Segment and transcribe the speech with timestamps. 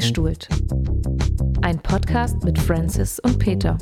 [0.00, 0.48] Festgestuhlt.
[1.60, 3.76] Ein Podcast mit Francis und Peter.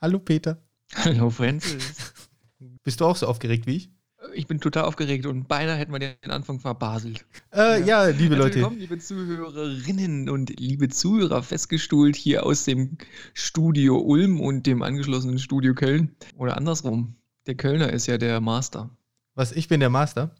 [0.00, 0.56] Hallo Peter.
[0.94, 2.14] Hallo Francis.
[2.82, 3.90] Bist du auch so aufgeregt wie ich?
[4.32, 7.26] Ich bin total aufgeregt und beinahe hätten wir den Anfang verbaselt.
[7.52, 8.06] Äh, ja.
[8.06, 8.16] ja.
[8.16, 8.56] liebe also Leute.
[8.56, 12.96] Willkommen, liebe Zuhörerinnen und liebe Zuhörer, festgestuhlt hier aus dem
[13.34, 16.16] Studio Ulm und dem angeschlossenen Studio Köln.
[16.38, 17.16] Oder andersrum.
[17.46, 18.88] Der Kölner ist ja der Master.
[19.34, 20.34] Was, ich bin der Master?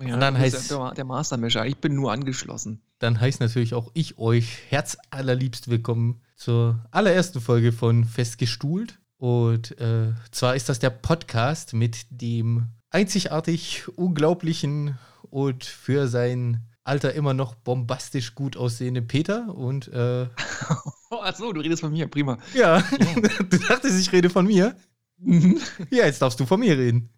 [0.00, 1.66] Ja, und dann heißt der, der Mastermescher.
[1.66, 2.82] Ich bin nur angeschlossen.
[2.98, 8.98] Dann heißt natürlich auch ich euch herzallerliebst willkommen zur allerersten Folge von Festgestuhlt.
[9.18, 14.98] Und äh, zwar ist das der Podcast mit dem einzigartig unglaublichen
[15.30, 20.26] und für sein Alter immer noch bombastisch gut aussehenden Peter und äh,
[21.10, 22.38] Achso, du redest von mir, prima.
[22.52, 22.84] Ja, ja.
[23.48, 24.76] du dachtest, ich rede von mir?
[25.18, 25.60] Mhm.
[25.90, 27.10] ja, jetzt darfst du von mir reden.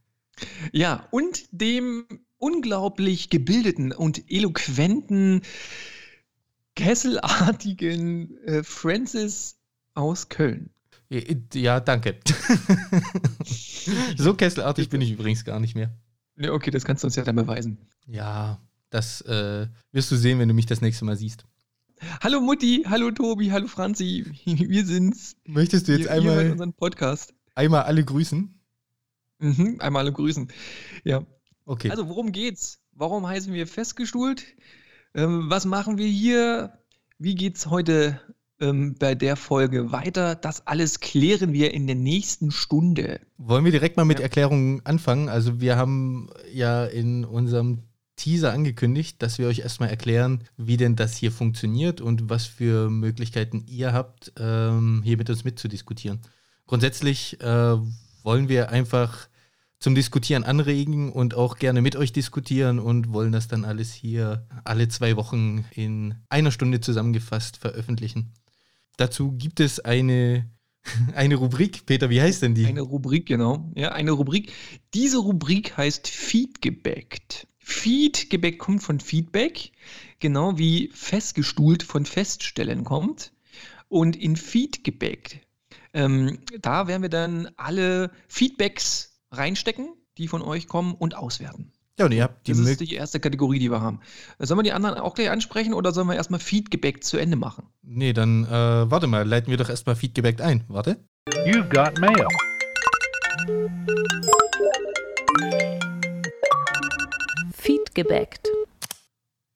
[0.73, 2.05] Ja, und dem
[2.39, 5.42] unglaublich gebildeten und eloquenten,
[6.75, 9.59] kesselartigen äh, Francis
[9.95, 10.70] aus Köln.
[11.09, 12.19] Ja, danke.
[14.17, 15.97] so kesselartig bin ich übrigens gar nicht mehr.
[16.37, 17.79] Ja, okay, das kannst du uns ja dann beweisen.
[18.07, 21.47] Ja, das äh, wirst du sehen, wenn du mich das nächste Mal siehst.
[22.20, 25.37] Hallo Mutti, hallo Tobi, hallo Franzi, wir sind's.
[25.47, 27.33] Möchtest du jetzt wir, einmal unseren Podcast?
[27.55, 28.53] Einmal alle grüßen?
[29.39, 30.48] Mhm, einmal alle grüßen.
[31.05, 31.25] Ja.
[31.67, 31.91] Okay.
[31.91, 32.81] Also, worum geht's?
[32.92, 34.45] Warum heißen wir festgestuhlt?
[35.14, 36.78] Ähm, was machen wir hier?
[37.19, 38.20] Wie geht's heute
[38.61, 40.34] ähm, bei der Folge weiter.
[40.34, 43.20] Das alles klären wir in der nächsten Stunde.
[43.36, 44.25] Wollen wir direkt mal mit ja.
[44.25, 45.28] Erklärungen anfangen?
[45.28, 47.83] Also wir haben ja in unserem
[48.17, 52.89] Teaser angekündigt, dass wir euch erstmal erklären, wie denn das hier funktioniert und was für
[52.89, 56.20] Möglichkeiten ihr habt, ähm, hier mit uns mitzudiskutieren.
[56.67, 57.77] Grundsätzlich äh,
[58.23, 59.28] wollen wir einfach
[59.87, 64.45] zum Diskutieren anregen und auch gerne mit euch diskutieren und wollen das dann alles hier
[64.64, 68.33] alle zwei Wochen in einer Stunde zusammengefasst veröffentlichen.
[68.97, 70.51] Dazu gibt es eine,
[71.14, 71.86] eine Rubrik.
[71.86, 72.67] Peter, wie heißt denn die?
[72.67, 73.70] Eine Rubrik, genau.
[73.77, 74.52] Ja, eine Rubrik.
[74.92, 77.47] Diese Rubrik heißt Feedgebackt.
[77.61, 79.70] Feedgebackt kommt von Feedback,
[80.18, 83.33] genau wie festgestuhlt von Feststellen kommt.
[83.86, 85.39] Und in Feedgebackt,
[85.95, 89.89] ähm, da werden wir dann alle Feedbacks reinstecken,
[90.19, 91.73] die von euch kommen und auswerten.
[91.98, 94.01] Ja, und ihr habt die Das ist die erste Kategorie, die wir haben.
[94.39, 97.69] Sollen wir die anderen auch gleich ansprechen oder sollen wir erstmal Feedgebackt zu Ende machen?
[97.83, 100.64] Nee, dann äh, warte mal, leiten wir doch erstmal Feedgebackt ein.
[100.69, 100.98] Warte.
[101.47, 102.27] You've got mail.
[107.55, 108.48] Feedgebackt.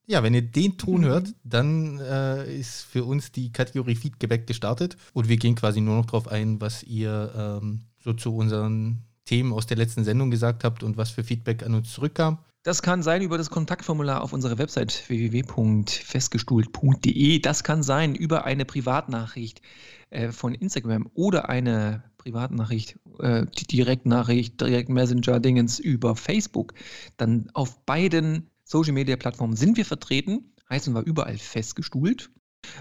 [0.06, 4.96] Ja, wenn ihr den Ton hört, dann äh, ist für uns die Kategorie Feedgebackt gestartet
[5.12, 9.52] und wir gehen quasi nur noch darauf ein, was ihr ähm, so zu unseren Themen
[9.52, 12.38] aus der letzten Sendung gesagt habt und was für Feedback an uns zurückkam.
[12.64, 17.38] Das kann sein über das Kontaktformular auf unserer Website www.festgestuhlt.de.
[17.38, 19.62] Das kann sein über eine Privatnachricht
[20.10, 26.74] äh, von Instagram oder eine Privatnachricht, äh, Direktnachricht, Direkt Messenger-Dingens über Facebook.
[27.16, 32.30] Dann auf beiden Social Media Plattformen sind wir vertreten, heißen wir überall festgestuhlt.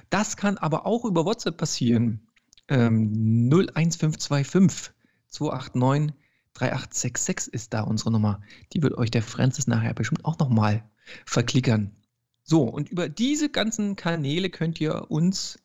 [0.10, 2.28] Das kann aber auch über WhatsApp passieren.
[2.70, 4.94] Ähm, 01525
[5.30, 6.16] 289
[6.54, 8.42] 3866 ist da unsere Nummer.
[8.74, 10.84] Die wird euch der Francis nachher bestimmt auch nochmal
[11.26, 11.92] verklickern.
[12.44, 15.60] So, und über diese ganzen Kanäle könnt ihr uns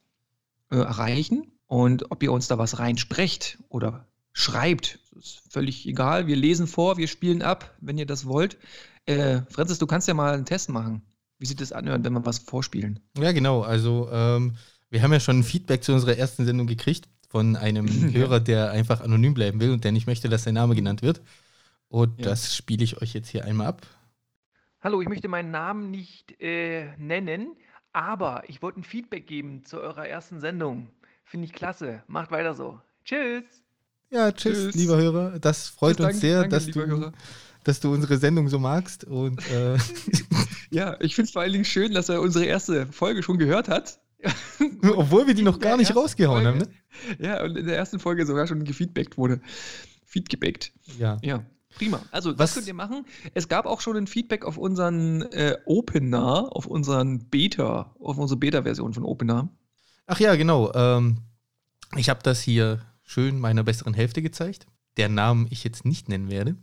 [0.71, 1.51] äh, erreichen.
[1.67, 6.27] Und ob ihr uns da was reinsprecht oder schreibt, ist völlig egal.
[6.27, 8.59] Wir lesen vor, wir spielen ab, wenn ihr das wollt.
[9.07, 11.03] Äh, Francis, du kannst ja mal einen Test machen.
[11.39, 13.01] Wie sieht es anhören, wenn wir was vorspielen?
[13.19, 13.63] Ja, genau.
[13.63, 14.57] Also, ähm,
[14.91, 19.01] wir haben ja schon Feedback zu unserer ersten Sendung gekriegt von einem Hörer, der einfach
[19.01, 21.21] anonym bleiben will und der nicht möchte, dass sein Name genannt wird.
[21.89, 22.27] Und ja.
[22.27, 23.83] das spiele ich euch jetzt hier einmal ab.
[24.81, 27.57] Hallo, ich möchte meinen Namen nicht äh, nennen,
[27.93, 30.91] aber ich wollte ein Feedback geben zu eurer ersten Sendung.
[31.25, 32.05] Finde ich klasse.
[32.07, 32.81] Macht weiter so.
[33.05, 33.43] Tschüss.
[34.11, 34.75] Ja, tschüss, tschüss.
[34.77, 35.41] lieber Hörer.
[35.41, 37.13] Das freut tschüss, uns danke, sehr, danke, dass, du,
[37.65, 39.03] dass du unsere Sendung so magst.
[39.03, 39.77] Und, äh
[40.71, 43.69] ja, ich finde es vor allen Dingen schön, dass er unsere erste Folge schon gehört
[43.69, 43.99] hat.
[44.97, 46.71] Obwohl wir die noch gar nicht rausgehauen Folge, haben,
[47.19, 47.27] ne?
[47.27, 49.41] Ja, und in der ersten Folge sogar schon gefeedbackt wurde.
[50.07, 50.73] Feedgebackt.
[50.99, 51.19] Ja.
[51.23, 51.45] Ja.
[51.77, 52.01] Prima.
[52.13, 53.05] Also, was das könnt ihr machen.
[53.35, 58.39] Es gab auch schon ein Feedback auf unseren äh, Opener, auf unseren Beta, auf unsere
[58.39, 59.49] Beta-Version von Opener.
[60.07, 60.73] Ach ja, genau.
[60.73, 61.19] Ähm,
[61.97, 64.67] ich habe das hier schön meiner besseren Hälfte gezeigt,
[64.97, 66.57] der Namen ich jetzt nicht nennen werde.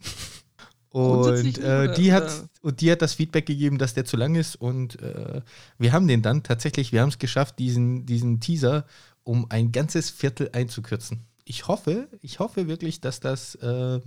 [0.91, 4.57] Und äh, die, hat, und die hat das Feedback gegeben, dass der zu lang ist.
[4.57, 5.41] Und äh,
[5.77, 8.85] wir haben den dann tatsächlich, wir haben es geschafft, diesen, diesen Teaser
[9.23, 11.25] um ein ganzes Viertel einzukürzen.
[11.45, 14.01] Ich hoffe, ich hoffe wirklich, dass das äh,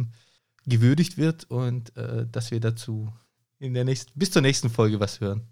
[0.66, 3.10] gewürdigt wird und äh, dass wir dazu
[3.58, 5.42] in der nächsten, bis zur nächsten Folge was hören.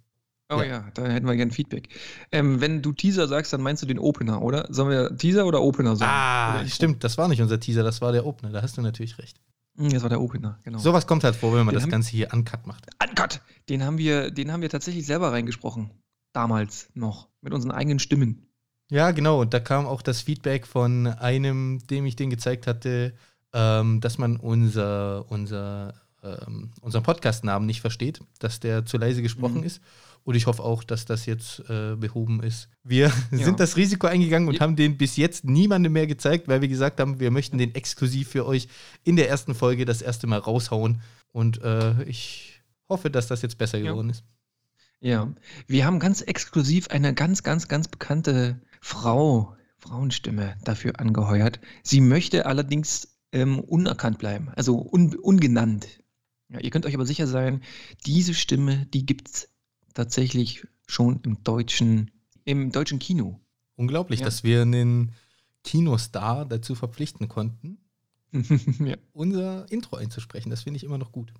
[0.50, 1.88] Oh ja, ja da hätten wir gern Feedback.
[2.30, 4.66] Ähm, wenn du Teaser sagst, dann meinst du den Opener, oder?
[4.68, 6.12] Sollen wir Teaser oder Opener sagen?
[6.12, 8.82] Ah, oder stimmt, das war nicht unser Teaser, das war der Opener, da hast du
[8.82, 9.40] natürlich recht.
[9.76, 10.78] Hm, das war der Opener, genau.
[10.78, 12.86] Sowas kommt halt vor, wenn man Den das Ganze hier uncut macht.
[13.02, 13.40] Uncut!
[13.68, 15.90] Den haben, wir, den haben wir tatsächlich selber reingesprochen.
[16.32, 17.28] Damals noch.
[17.40, 18.46] Mit unseren eigenen Stimmen.
[18.90, 19.40] Ja, genau.
[19.40, 23.14] Und da kam auch das Feedback von einem, dem ich den gezeigt hatte,
[23.54, 29.58] ähm, dass man unser, unser, ähm, unseren Podcast-Namen nicht versteht, dass der zu leise gesprochen
[29.58, 29.64] Mhm.
[29.64, 29.80] ist.
[30.24, 32.68] Und ich hoffe auch, dass das jetzt äh, behoben ist.
[32.84, 33.44] Wir Ja.
[33.44, 34.60] sind das Risiko eingegangen und Ja.
[34.60, 38.28] haben den bis jetzt niemandem mehr gezeigt, weil wir gesagt haben, wir möchten den exklusiv
[38.28, 38.68] für euch
[39.04, 41.00] in der ersten Folge das erste Mal raushauen.
[41.32, 43.90] Und äh, ich hoffe, dass das jetzt besser Ja.
[43.90, 44.24] geworden ist.
[45.00, 45.32] Ja.
[45.66, 51.58] Wir haben ganz exklusiv eine ganz, ganz, ganz bekannte Frau, Frauenstimme dafür angeheuert.
[51.82, 55.88] Sie möchte allerdings ähm, unerkannt bleiben, also un, ungenannt.
[56.50, 57.62] Ja, ihr könnt euch aber sicher sein,
[58.06, 59.48] diese Stimme, die gibt es
[59.94, 62.10] tatsächlich schon im deutschen,
[62.44, 63.40] im deutschen Kino.
[63.76, 64.26] Unglaublich, Ja.
[64.26, 65.12] dass wir einen
[65.64, 67.78] Kinostar dazu verpflichten konnten,
[68.32, 68.96] ja.
[69.12, 70.50] unser Intro einzusprechen.
[70.50, 71.32] Das finde ich immer noch gut.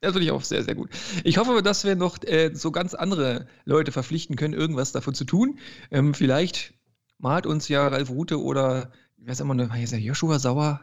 [0.00, 0.90] Das finde ich auch sehr, sehr gut.
[1.22, 5.24] Ich hoffe, dass wir noch äh, so ganz andere Leute verpflichten können, irgendwas davon zu
[5.24, 5.58] tun.
[5.92, 6.74] Ähm, vielleicht
[7.18, 10.80] malt uns ja Ralf Rute oder, ich weiß immer, noch, heißt der Joshua Sauer?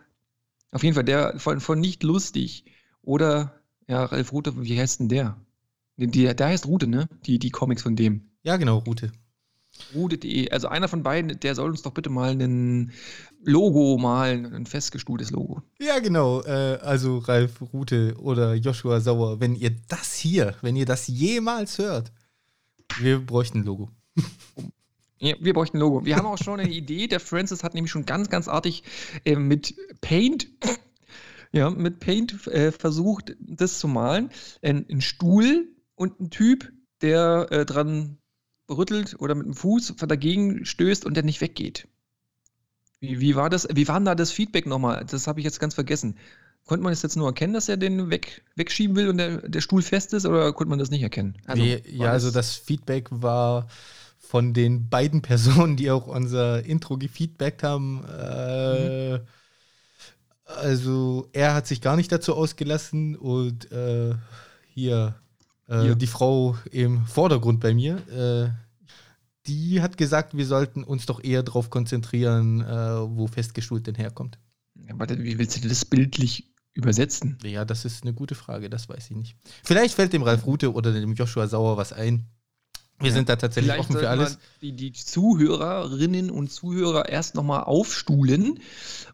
[0.72, 2.64] Auf jeden Fall der von, von Nicht Lustig.
[3.02, 5.38] Oder, ja, Ralf Rute, wie heißt denn der?
[6.08, 7.10] Die, der heißt Rute, ne?
[7.26, 8.30] Die, die Comics von dem.
[8.44, 9.12] Ja, genau, Rute.
[9.94, 10.50] Rute.de.
[10.50, 12.92] Also einer von beiden, der soll uns doch bitte mal ein
[13.44, 15.62] Logo malen, ein festgestuhltes Logo.
[15.80, 16.42] Ja, genau.
[16.42, 21.78] Äh, also Ralf Rute oder Joshua Sauer, wenn ihr das hier, wenn ihr das jemals
[21.78, 22.12] hört,
[23.00, 23.90] wir bräuchten ein Logo.
[25.22, 26.06] Ja, wir bräuchten ein Logo.
[26.06, 27.08] Wir haben auch schon eine Idee.
[27.08, 28.84] Der Francis hat nämlich schon ganz, ganz artig
[29.26, 30.48] äh, mit Paint,
[31.52, 34.30] ja, mit Paint äh, versucht, das zu malen.
[34.62, 35.68] Ein, ein Stuhl
[36.00, 38.18] und ein Typ, der äh, dran
[38.70, 41.88] rüttelt oder mit dem Fuß dagegen stößt und der nicht weggeht.
[43.02, 43.68] Wie, wie war das?
[43.74, 45.06] Wie war denn da das Feedback nochmal?
[45.06, 46.18] Das habe ich jetzt ganz vergessen.
[46.66, 49.62] Konnte man es jetzt nur erkennen, dass er den weg, wegschieben will und der, der
[49.62, 51.38] Stuhl fest ist, oder konnte man das nicht erkennen?
[51.48, 53.68] Wir, war ja, also das Feedback war
[54.20, 58.04] von den beiden Personen, die auch unser Intro gefeedbackt haben.
[58.06, 59.20] Äh,
[60.46, 64.16] Also er hat sich gar nicht dazu ausgelassen und äh,
[64.74, 65.22] hier
[65.70, 68.50] äh, die Frau im Vordergrund bei mir, äh,
[69.48, 72.68] die hat gesagt, wir sollten uns doch eher darauf konzentrieren, äh,
[73.18, 74.38] wo festgestuhlt denn herkommt.
[74.76, 77.38] Ja, warte, wie willst du das bildlich übersetzen?
[77.44, 79.36] Ja, das ist eine gute Frage, das weiß ich nicht.
[79.64, 82.26] Vielleicht fällt dem Ralf Rute oder dem Joshua Sauer was ein.
[83.00, 83.14] Wir Ja.
[83.14, 84.40] sind da tatsächlich Vielleicht offen für alles.
[84.62, 88.60] Die, die Zuhörerinnen und Zuhörer erst nochmal aufstuhlen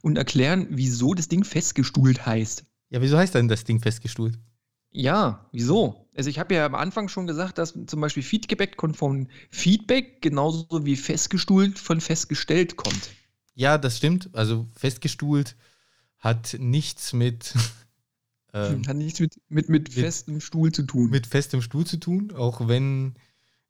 [0.02, 2.66] und erklären, wieso das Ding festgestuhlt heißt.
[2.90, 4.40] Ja, wieso heißt denn das Ding festgestuhlt?
[4.92, 6.05] Ja, wieso?
[6.16, 10.22] Also ich habe ja am Anfang schon gesagt, dass zum Beispiel Feedback kommt von Feedback,
[10.22, 13.12] genauso wie festgestuhlt von festgestellt kommt.
[13.54, 14.30] Ja, das stimmt.
[14.34, 15.56] Also festgestuhlt
[16.18, 17.54] hat nichts mit,
[18.54, 21.10] ähm, Hat nichts mit, mit, mit festem Stuhl zu tun.
[21.10, 23.16] mit festem Stuhl zu tun, auch wenn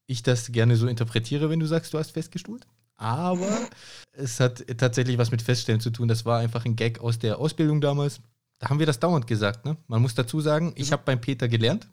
[0.06, 2.68] ich das gerne so interpretiere, wenn du sagst, du hast festgestuhlt.
[2.96, 3.68] Aber
[4.12, 6.08] es hat tatsächlich was mit Feststellen zu tun.
[6.08, 8.22] Das war einfach ein Gag aus der Ausbildung damals.
[8.60, 9.66] Da haben wir das dauernd gesagt.
[9.66, 9.78] Ne?
[9.88, 11.90] Man muss dazu sagen, ich habe beim Peter gelernt.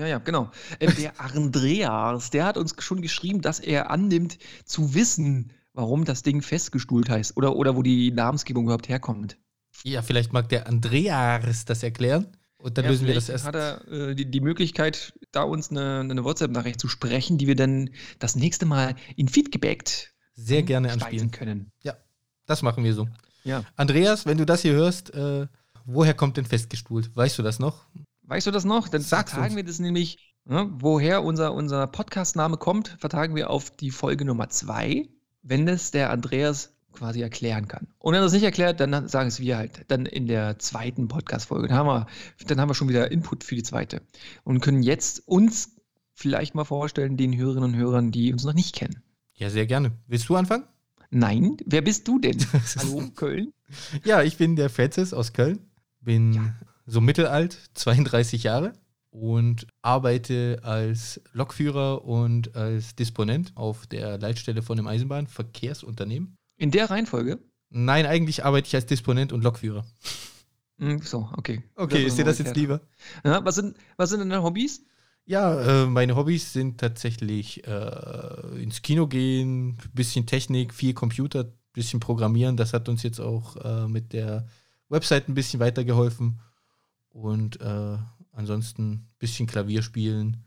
[0.00, 0.50] Ja, ja, genau.
[0.78, 6.22] Äh, Der Andreas, der hat uns schon geschrieben, dass er annimmt zu wissen, warum das
[6.22, 9.36] Ding festgestuhlt heißt oder, oder wo die Namensgebung überhaupt herkommt.
[9.84, 12.26] Ja, vielleicht mag der Andreas das erklären.
[12.56, 13.44] Und dann Ja, lösen wir das erst.
[13.46, 17.56] Hat er äh, die, die Möglichkeit, da uns eine, eine WhatsApp-Nachricht zu sprechen, die wir
[17.56, 21.30] dann das nächste Mal in Feedback Sehr gerne anspielen.
[21.30, 21.72] können.
[22.46, 23.06] Das machen wir so.
[23.44, 23.64] Ja.
[23.76, 25.46] Andreas, wenn du das hier hörst, äh,
[25.84, 27.14] woher kommt denn festgestuhlt?
[27.14, 27.86] Weißt du das noch?
[28.30, 28.86] Weißt du das noch?
[28.88, 29.56] Dann Sag's vertagen uns.
[29.56, 34.48] wir das nämlich, ne, woher unser, unser Podcast-Name kommt, vertagen wir auf die Folge Nummer
[34.50, 35.08] zwei,
[35.42, 37.88] wenn es der Andreas quasi erklären kann.
[37.98, 39.84] Und wenn er es nicht erklärt, dann sagen es wir halt.
[39.88, 41.66] Dann in der zweiten Podcast-Folge.
[41.68, 42.06] Dann, haben wir-
[42.46, 44.00] dann haben wir schon wieder Input für die zweite.
[44.44, 45.70] Und können jetzt uns
[46.14, 49.02] vielleicht mal vorstellen, den Hörerinnen und Hörern, die uns noch nicht kennen.
[49.34, 49.90] Ja, sehr gerne.
[50.06, 50.64] Willst du anfangen?
[51.10, 52.38] Nein, wer bist du denn?
[52.76, 53.52] Hallo, Köln?
[54.04, 55.58] Ja, ich bin der Francis aus Köln.
[56.00, 56.54] Bin Ja.
[56.86, 58.72] So mittelalt, 32 Jahre
[59.10, 66.36] und arbeite als Lokführer und als Disponent auf der Leitstelle von einem Eisenbahnverkehrsunternehmen.
[66.56, 67.38] In der Reihenfolge?
[67.70, 69.84] Nein, eigentlich arbeite ich als Disponent und Lokführer.
[70.78, 71.62] Hm, so, okay.
[71.76, 72.80] Okay, ist dir das jetzt lieber?
[73.24, 74.82] Ja, was, sind, was sind denn deine Hobbys?
[75.26, 82.00] Ja, äh, meine Hobbys sind tatsächlich äh, ins Kino gehen, bisschen Technik, viel Computer, bisschen
[82.00, 82.56] Programmieren.
[82.56, 84.46] Das hat uns jetzt auch äh, mit der
[84.88, 86.40] Website ein bisschen weitergeholfen.
[87.10, 87.98] Und äh,
[88.32, 90.44] ansonsten ein bisschen Klavier spielen.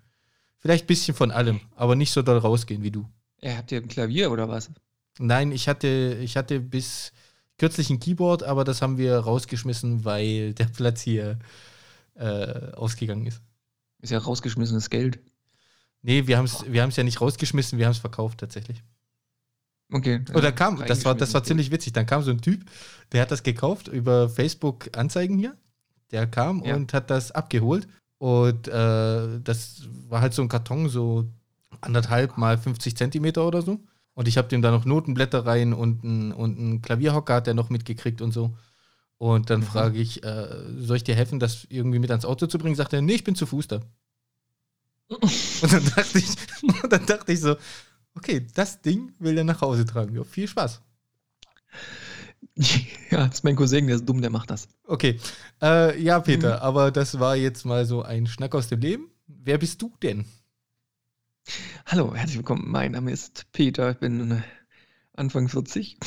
[0.59, 3.07] Vielleicht ein bisschen von allem, aber nicht so doll rausgehen wie du.
[3.41, 4.71] Ja, habt ihr ein Klavier oder was?
[5.19, 7.11] Nein, ich hatte, ich hatte bis
[7.57, 11.37] kürzlich ein Keyboard, aber das haben wir rausgeschmissen, weil der Platz hier
[12.15, 13.41] äh, ausgegangen ist.
[14.01, 15.19] Ist ja rausgeschmissenes Geld.
[16.01, 18.83] Nee, wir haben es wir ja nicht rausgeschmissen, wir haben es verkauft tatsächlich.
[19.91, 20.21] Okay.
[20.33, 21.93] Oder kam, das war, das war ziemlich witzig.
[21.93, 22.65] Dann kam so ein Typ,
[23.11, 25.55] der hat das gekauft über Facebook-Anzeigen hier.
[26.13, 26.75] Der kam ja.
[26.75, 27.87] und hat das abgeholt.
[28.19, 31.27] Und äh, das war halt so ein Karton, so
[31.81, 33.79] anderthalb mal 50 Zentimeter oder so.
[34.13, 37.55] Und ich habe dem da noch Notenblätter rein und ein, und ein Klavierhocker hat er
[37.55, 38.55] noch mitgekriegt und so.
[39.17, 39.65] Und dann mhm.
[39.65, 42.75] frage ich, äh, soll ich dir helfen, das irgendwie mit ans Auto zu bringen?
[42.75, 43.81] Sagt er, nee, ich bin zu Fuß da.
[45.09, 46.35] und dann dachte ich,
[46.89, 47.55] dann dachte ich so,
[48.15, 50.15] okay, das Ding will er nach Hause tragen.
[50.15, 50.81] Ja, viel Spaß.
[53.11, 54.67] Ja, das ist mein Cousin, der ist dumm, der macht das.
[54.87, 55.19] Okay.
[55.61, 56.61] Äh, ja, Peter, mhm.
[56.63, 59.11] aber das war jetzt mal so ein Schnack aus dem Leben.
[59.27, 60.25] Wer bist du denn?
[61.85, 62.63] Hallo, herzlich willkommen.
[62.65, 64.41] Mein Name ist Peter, ich bin äh,
[65.13, 65.97] Anfang 40.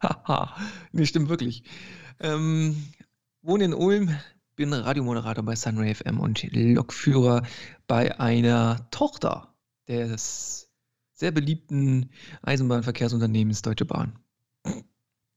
[0.92, 1.64] nee, stimmt wirklich.
[2.20, 2.82] Ähm,
[3.42, 4.16] wohne in Ulm,
[4.56, 7.42] bin Radiomoderator bei Sunray FM und Lokführer
[7.86, 9.54] bei einer Tochter
[9.88, 10.70] des
[11.12, 12.10] sehr beliebten
[12.42, 14.18] Eisenbahnverkehrsunternehmens Deutsche Bahn.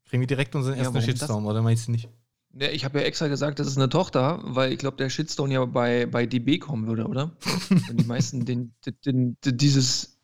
[0.10, 2.10] Kriegen wir direkt unseren ersten ja, Shitstorm, oder meinst du nicht?
[2.58, 5.52] Ja, ich habe ja extra gesagt, das ist eine Tochter, weil ich glaube, der Shitstorm
[5.52, 7.36] ja bei, bei DB kommen würde, oder?
[7.88, 10.18] Wenn die meisten den, den, den, dieses,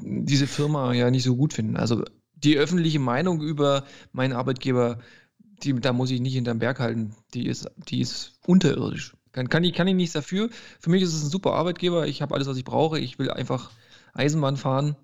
[0.00, 1.76] diese Firma ja nicht so gut finden.
[1.76, 2.04] Also
[2.34, 4.98] die öffentliche Meinung über meinen Arbeitgeber,
[5.38, 7.14] die, da muss ich nicht hinterm Berg halten.
[7.34, 9.14] Die ist, die ist unterirdisch.
[9.32, 10.48] Kann, kann, ich, kann ich nichts dafür.
[10.80, 12.06] Für mich ist es ein super Arbeitgeber.
[12.06, 12.98] Ich habe alles, was ich brauche.
[12.98, 13.70] Ich will einfach
[14.14, 14.96] Eisenbahn fahren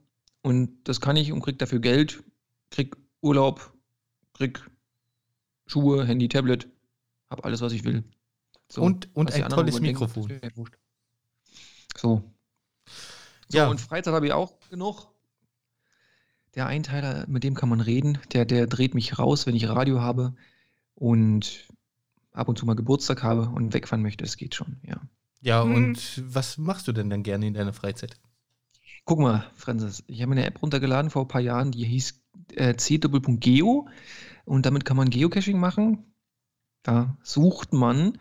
[0.42, 2.22] und das kann ich und krieg dafür Geld,
[2.70, 3.72] krieg Urlaub,
[4.38, 4.70] krieg
[5.66, 6.68] Schuhe, Handy, Tablet,
[7.28, 8.04] habe alles, was ich will.
[8.68, 10.28] So, und und ein tolles Mikrofon.
[10.28, 10.64] Denken,
[11.96, 12.22] so.
[13.48, 13.56] so.
[13.56, 13.68] Ja.
[13.68, 15.08] Und Freizeit habe ich auch genug.
[16.54, 20.00] Der Einteiler, mit dem kann man reden, der, der dreht mich raus, wenn ich Radio
[20.00, 20.34] habe
[20.94, 21.68] und
[22.32, 24.24] ab und zu mal Geburtstag habe und wegfahren möchte.
[24.24, 25.00] Das geht schon, ja.
[25.40, 25.74] Ja, hm.
[25.74, 28.16] und was machst du denn dann gerne in deiner Freizeit?
[29.04, 32.20] Guck mal, Francis, ich habe eine App runtergeladen vor ein paar Jahren, die hieß
[32.56, 33.88] äh, c-geo
[34.48, 36.04] und damit kann man Geocaching machen.
[36.82, 38.18] Da sucht man,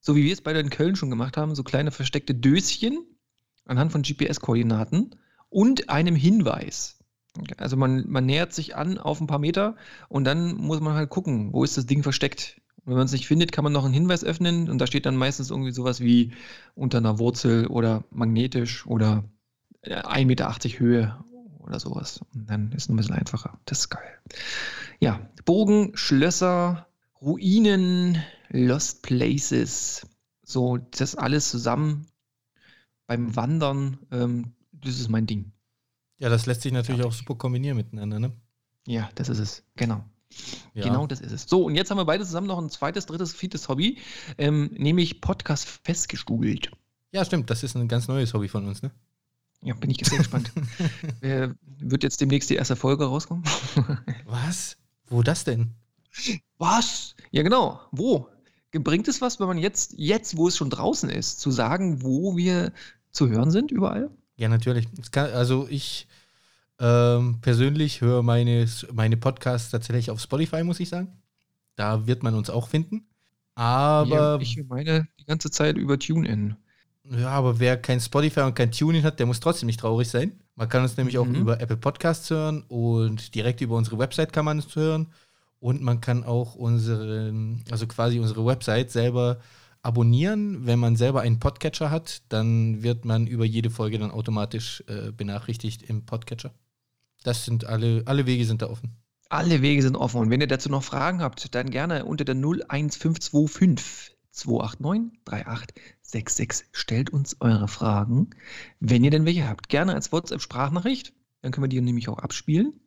[0.00, 3.04] so wie wir es beide in Köln schon gemacht haben, so kleine versteckte Döschen
[3.64, 5.16] anhand von GPS-Koordinaten
[5.48, 6.98] und einem Hinweis.
[7.56, 9.74] Also man, man nähert sich an auf ein paar Meter
[10.08, 12.60] und dann muss man halt gucken, wo ist das Ding versteckt.
[12.84, 15.16] wenn man es nicht findet, kann man noch einen Hinweis öffnen und da steht dann
[15.16, 16.32] meistens irgendwie sowas wie
[16.76, 19.24] unter einer Wurzel oder magnetisch oder
[19.84, 21.24] 1,80 Meter Höhe
[21.64, 22.20] oder sowas.
[22.34, 23.58] Und dann ist es ein bisschen einfacher.
[23.64, 24.18] Das ist geil.
[25.00, 26.86] Ja, Bogen, Schlösser,
[27.20, 30.06] Ruinen, Lost Places.
[30.44, 32.06] So, das alles zusammen
[33.06, 35.52] beim Wandern, ähm, das ist mein Ding.
[36.18, 37.06] Ja, das lässt sich natürlich ja.
[37.06, 38.32] auch super kombinieren miteinander, ne?
[38.86, 39.64] Ja, das ist es.
[39.76, 40.04] Genau.
[40.74, 40.84] Ja.
[40.84, 41.44] Genau, das ist es.
[41.44, 43.98] So, und jetzt haben wir beide zusammen noch ein zweites, drittes, viertes Hobby,
[44.38, 46.70] ähm, nämlich Podcast festgestuhlt.
[47.12, 47.50] Ja, stimmt.
[47.50, 48.90] Das ist ein ganz neues Hobby von uns, ne?
[49.64, 50.52] Ja, bin ich sehr gespannt.
[51.20, 53.44] wird jetzt demnächst die erste Folge rauskommen?
[54.26, 54.76] was?
[55.08, 55.70] Wo das denn?
[56.58, 57.16] Was?
[57.30, 57.80] Ja, genau.
[57.90, 58.28] Wo?
[58.72, 62.36] Bringt es was, wenn man jetzt, jetzt, wo es schon draußen ist, zu sagen, wo
[62.36, 62.72] wir
[63.10, 64.10] zu hören sind, überall?
[64.36, 64.86] Ja, natürlich.
[65.12, 66.08] Kann, also ich
[66.80, 71.22] ähm, persönlich höre meine, meine Podcasts tatsächlich auf Spotify, muss ich sagen.
[71.76, 73.06] Da wird man uns auch finden.
[73.54, 74.08] Aber.
[74.08, 76.56] Ja, ich meine die ganze Zeit über TuneIn.
[77.10, 80.40] Ja, aber wer kein Spotify und kein Tuning hat, der muss trotzdem nicht traurig sein.
[80.56, 81.20] Man kann uns nämlich mhm.
[81.20, 85.12] auch über Apple Podcasts hören und direkt über unsere Website kann man es hören.
[85.58, 87.32] Und man kann auch unsere,
[87.70, 89.38] also quasi unsere Website selber
[89.82, 90.66] abonnieren.
[90.66, 95.12] Wenn man selber einen Podcatcher hat, dann wird man über jede Folge dann automatisch äh,
[95.12, 96.52] benachrichtigt im Podcatcher.
[97.22, 98.96] Das sind alle, alle Wege sind da offen.
[99.30, 100.20] Alle Wege sind offen.
[100.20, 106.66] Und wenn ihr dazu noch Fragen habt, dann gerne unter der 01525 289 3866.
[106.72, 108.30] Stellt uns eure Fragen,
[108.80, 109.68] wenn ihr denn welche habt.
[109.68, 112.80] Gerne als WhatsApp-Sprachnachricht, dann können wir die nämlich auch abspielen.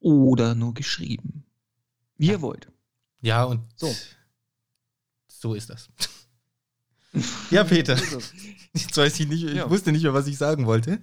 [0.00, 1.44] Oder nur geschrieben.
[2.16, 2.70] Wie ihr wollt.
[3.20, 3.92] Ja, und so,
[5.26, 5.88] so ist das.
[7.50, 7.96] ja, Peter.
[8.74, 9.68] Jetzt weiß ich nicht, ich ja.
[9.68, 11.00] wusste nicht mehr, was ich sagen wollte.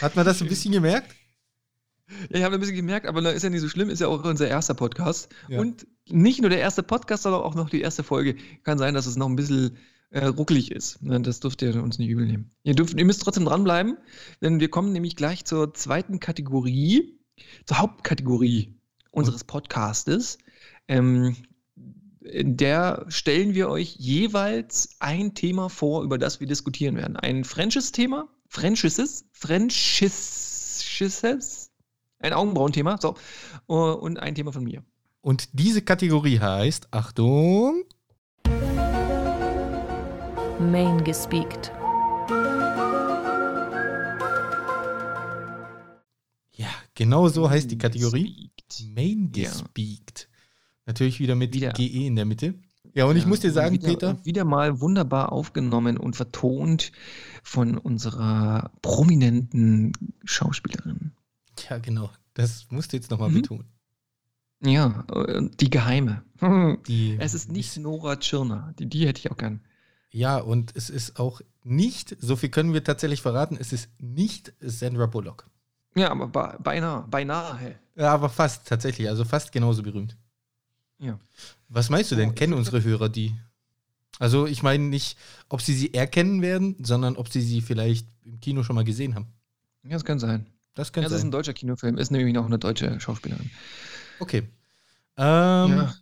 [0.00, 1.14] Hat man das ein bisschen gemerkt?
[2.30, 4.24] Ja, ich habe ein bisschen gemerkt, aber ist ja nicht so schlimm, ist ja auch
[4.24, 5.28] unser erster Podcast.
[5.48, 5.60] Ja.
[5.60, 8.36] Und nicht nur der erste Podcast, sondern auch noch die erste Folge.
[8.64, 9.76] Kann sein, dass es noch ein bisschen
[10.10, 11.02] äh, ruckelig ist.
[11.02, 12.50] Ne, das dürft ihr uns nicht übel nehmen.
[12.62, 13.98] Ihr, dürft, ihr müsst trotzdem dranbleiben,
[14.40, 17.18] denn wir kommen nämlich gleich zur zweiten Kategorie,
[17.66, 18.74] zur Hauptkategorie
[19.10, 20.38] unseres Podcastes.
[20.86, 21.36] Ähm,
[22.22, 27.16] in der stellen wir euch jeweils ein Thema vor, über das wir diskutieren werden.
[27.16, 30.82] Ein Frenches Thema, Frenches, Frenches,
[32.20, 33.14] ein Augenbrauenthema, so,
[33.66, 34.82] und ein Thema von mir.
[35.20, 37.84] Und diese Kategorie heißt, Achtung,
[40.60, 41.70] Main gespeakt.
[46.56, 48.50] Ja, genau so heißt die Kategorie.
[48.58, 48.84] Speakt.
[48.96, 49.48] Main Ja.
[49.48, 50.28] gespeakt.
[50.86, 51.72] Natürlich wieder mit Wieder.
[51.72, 52.54] GE in der Mitte.
[52.94, 56.90] Ja, und ich muss dir sagen, wieder, Peter, Wieder mal wunderbar aufgenommen und vertont
[57.44, 59.92] von unserer prominenten
[60.24, 61.12] Schauspielerin.
[61.68, 63.34] Ja genau, das musst du jetzt nochmal Mhm.
[63.42, 63.64] betonen.
[64.60, 66.22] Ja, äh, die Geheime.
[66.88, 68.74] Die, Es ist nicht Nora Tschirner.
[68.78, 69.60] Die, die hätte ich auch gern.
[70.10, 74.52] Ja, und es ist auch nicht, so viel können wir tatsächlich verraten, es ist nicht
[74.60, 75.46] Sandra Bullock.
[75.94, 77.78] Ja, aber be- beinahe, beinahe.
[77.94, 80.16] Ja, aber fast, tatsächlich, also fast genauso berühmt.
[80.98, 81.18] Ja.
[81.68, 82.30] Was meinst du denn?
[82.30, 83.34] Oh, Kennen unsere Hörer die?
[84.18, 85.16] Also, ich meine nicht,
[85.48, 89.14] ob sie sie erkennen werden, sondern ob sie sie vielleicht im Kino schon mal gesehen
[89.14, 89.26] haben.
[89.84, 90.46] Ja, das kann sein.
[90.78, 93.50] Das könnte Ja, das ist ein deutscher Kinofilm, ist nämlich auch eine deutsche Schauspielerin.
[94.20, 94.44] Okay.
[95.16, 95.94] Ähm, Ja.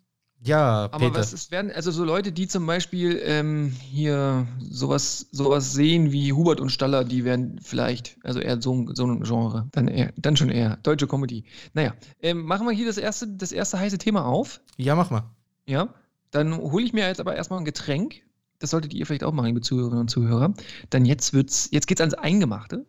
[0.43, 0.85] ja.
[0.85, 1.15] Aber Peter.
[1.19, 6.33] was es werden, also so Leute, die zum Beispiel ähm, hier sowas, sowas sehen wie
[6.35, 10.13] Hubert und Staller, die werden vielleicht, also eher so, ein- so ein Genre, dann eher,
[10.17, 11.45] dann schon eher deutsche Comedy.
[11.73, 14.61] Naja, ähm, machen wir hier das erste, das erste heiße Thema auf.
[14.77, 15.25] Ja, mach mal.
[15.67, 15.89] Ja,
[16.33, 18.17] dann hole ich mir jetzt aber erstmal ein Getränk.
[18.59, 20.53] Das solltet ihr vielleicht auch machen, liebe Zuhörerinnen und Zuhörer.
[20.93, 22.85] Denn jetzt wird's, jetzt geht's ans Eingemachte.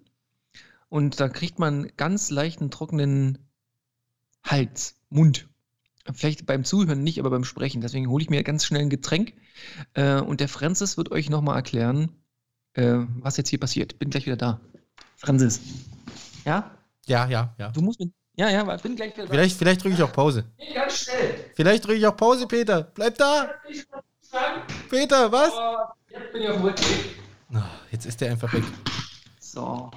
[0.89, 3.39] Und da kriegt man ganz leichten, trockenen
[4.43, 5.47] Hals, Mund.
[6.13, 7.81] Vielleicht beim Zuhören nicht, aber beim Sprechen.
[7.81, 9.33] Deswegen hole ich mir ganz schnell ein Getränk.
[9.93, 12.11] Äh, und der Francis wird euch nochmal erklären,
[12.73, 13.99] äh, was jetzt hier passiert.
[13.99, 14.61] Bin gleich wieder da.
[15.17, 15.59] Francis.
[16.45, 16.71] Ja?
[17.05, 17.69] Ja, ja, ja.
[17.71, 18.13] Du musst mit.
[18.35, 19.31] Ja, ja, bin gleich wieder da.
[19.31, 20.45] Vielleicht, vielleicht drücke ich auch Pause.
[20.57, 21.35] Geh ganz schnell.
[21.55, 22.83] Vielleicht drücke ich auch Pause, Peter.
[22.83, 23.49] Bleib da.
[24.89, 25.51] Peter, was?
[25.53, 25.77] Oh,
[26.09, 27.15] jetzt bin ich auf dem Rückweg.
[27.53, 28.63] Ah, jetzt ist der einfach weg.
[29.39, 29.89] So.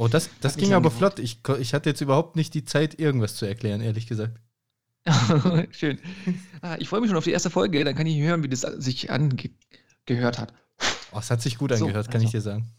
[0.00, 1.18] Oh, das, das Hat ging aber flott.
[1.18, 4.40] Ich, ich hatte jetzt überhaupt nicht die Zeit, irgendwas zu erklären, ehrlich gesagt.
[5.70, 5.98] Schön.
[6.60, 8.60] Ah, ich freue mich schon auf die erste Folge, dann kann ich hören, wie das
[8.60, 10.52] sich angehört hat.
[11.12, 12.24] Oh, es hat sich gut So, angehört, kann also.
[12.26, 12.70] ich dir sagen.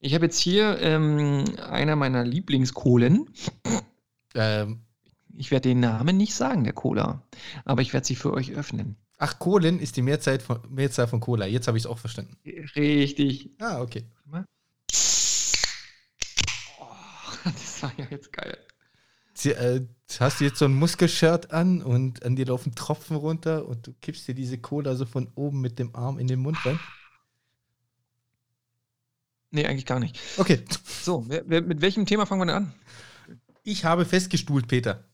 [0.00, 3.28] Ich habe jetzt hier ähm, einer meiner Lieblingskohlen.
[4.34, 4.84] Ähm,
[5.36, 7.22] Ich werde den Namen nicht sagen, der Cola,
[7.64, 8.96] aber ich werde sie für euch öffnen.
[9.18, 11.46] ach, Kohlen ist die Mehrzahl von, Mehrzahl von Cola.
[11.46, 12.36] Jetzt habe ich es auch verstanden.
[12.76, 13.50] Richtig.
[13.60, 14.04] Ah, okay.
[14.24, 14.44] Mal.
[17.52, 18.58] Das war ja jetzt geil.
[19.34, 19.86] Sie, äh,
[20.18, 23.92] hast du jetzt so ein Muskelshirt an und an dir laufen Tropfen runter und du
[24.00, 26.80] kippst dir diese Cola so von oben mit dem Arm in den Mund rein?
[29.50, 30.18] Nee, eigentlich gar nicht.
[30.38, 30.64] Okay.
[31.02, 32.74] So, wer, wer, mit welchem Thema fangen wir denn an?
[33.62, 35.04] Ich habe festgestuhlt, Peter.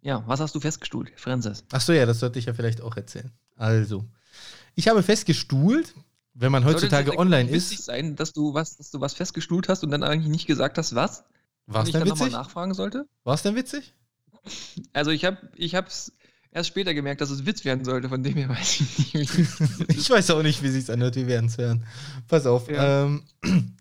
[0.00, 1.64] Ja, was hast du festgestuhlt, Francis?
[1.72, 3.32] Ach so, ja, das sollte ich ja vielleicht auch erzählen.
[3.56, 4.04] Also,
[4.74, 5.94] ich habe festgestuhlt,
[6.34, 7.84] wenn man Sollte heutzutage das online witzig ist.
[7.86, 10.94] sein, dass du was, dass du was festgestuhlt hast und dann eigentlich nicht gesagt hast,
[10.94, 11.24] was?
[11.66, 12.32] War es ich denn witzig?
[12.32, 13.06] nachfragen sollte?
[13.22, 13.94] War es denn witzig?
[14.92, 16.12] Also ich habe ich hab's
[16.50, 19.38] erst später gemerkt, dass es Witz werden sollte, von dem her weiß ich nicht.
[19.88, 21.16] Ich weiß auch nicht, wie sich's anhört.
[21.16, 21.86] Wir werden es hören.
[22.28, 22.68] Pass auf.
[22.68, 23.04] Ja.
[23.04, 23.22] Ähm,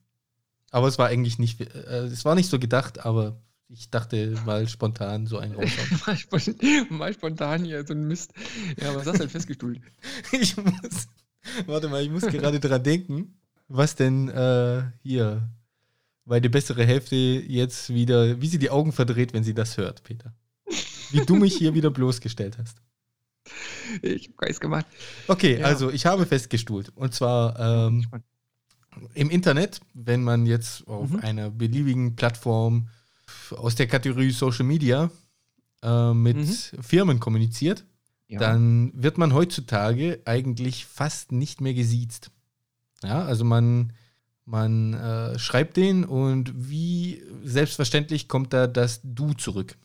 [0.71, 4.67] aber es war eigentlich nicht, äh, es war nicht so gedacht, aber ich dachte mal
[4.67, 5.55] spontan so ein
[6.05, 6.17] mal,
[6.89, 8.33] mal spontan hier so ein Mist.
[8.79, 9.81] Ja, was hast du denn festgestuhlt?
[10.31, 11.07] ich muss,
[11.67, 15.49] warte mal, ich muss gerade dran denken, was denn äh, hier
[16.25, 20.33] meine bessere Hälfte jetzt wieder, wie sie die Augen verdreht, wenn sie das hört, Peter.
[21.11, 22.77] Wie du mich hier wieder bloßgestellt hast.
[24.01, 24.85] Ich hab Geist gemacht.
[25.27, 25.65] Okay, Ja.
[25.65, 26.91] also ich habe festgestuhlt.
[26.95, 28.07] Und zwar ähm,
[29.13, 31.19] im Internet, wenn man jetzt auf Mhm.
[31.19, 32.87] einer beliebigen Plattform
[33.51, 35.11] aus der Kategorie Social Media
[35.81, 36.81] äh, mit Mhm.
[36.81, 37.83] Firmen kommuniziert,
[38.33, 38.39] Ja.
[38.39, 42.31] dann wird man heutzutage eigentlich fast nicht mehr gesiezt.
[43.03, 43.93] Ja, also man,
[44.45, 49.77] man äh, schreibt den und wie selbstverständlich kommt da das Du zurück.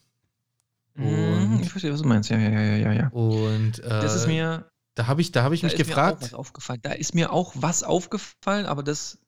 [0.94, 2.30] Mhm, und- ich verstehe, was du meinst.
[2.30, 3.08] Ja, ja, ja, ja, ja.
[3.08, 5.88] Und äh, Das ist mir, da habe ich, da hab ich mich ist mir auch
[5.88, 6.22] gefragt.
[6.22, 6.80] was aufgefallen.
[6.82, 9.18] Da ist mir auch was aufgefallen, aber das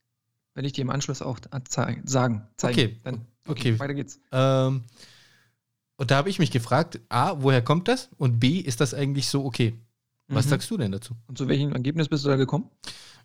[0.55, 2.49] werde ich dir im Anschluss auch zei- sagen.
[2.57, 2.73] Zeigen.
[2.75, 3.79] Okay, Dann, okay.
[3.79, 4.19] Weiter geht's.
[4.33, 4.83] Ähm,
[6.01, 8.09] und da habe ich mich gefragt, A, woher kommt das?
[8.17, 9.75] Und B, ist das eigentlich so okay?
[10.29, 10.51] Was Mhm.
[10.51, 11.15] sagst du denn dazu?
[11.27, 12.71] Und zu welchem Ergebnis bist du da gekommen?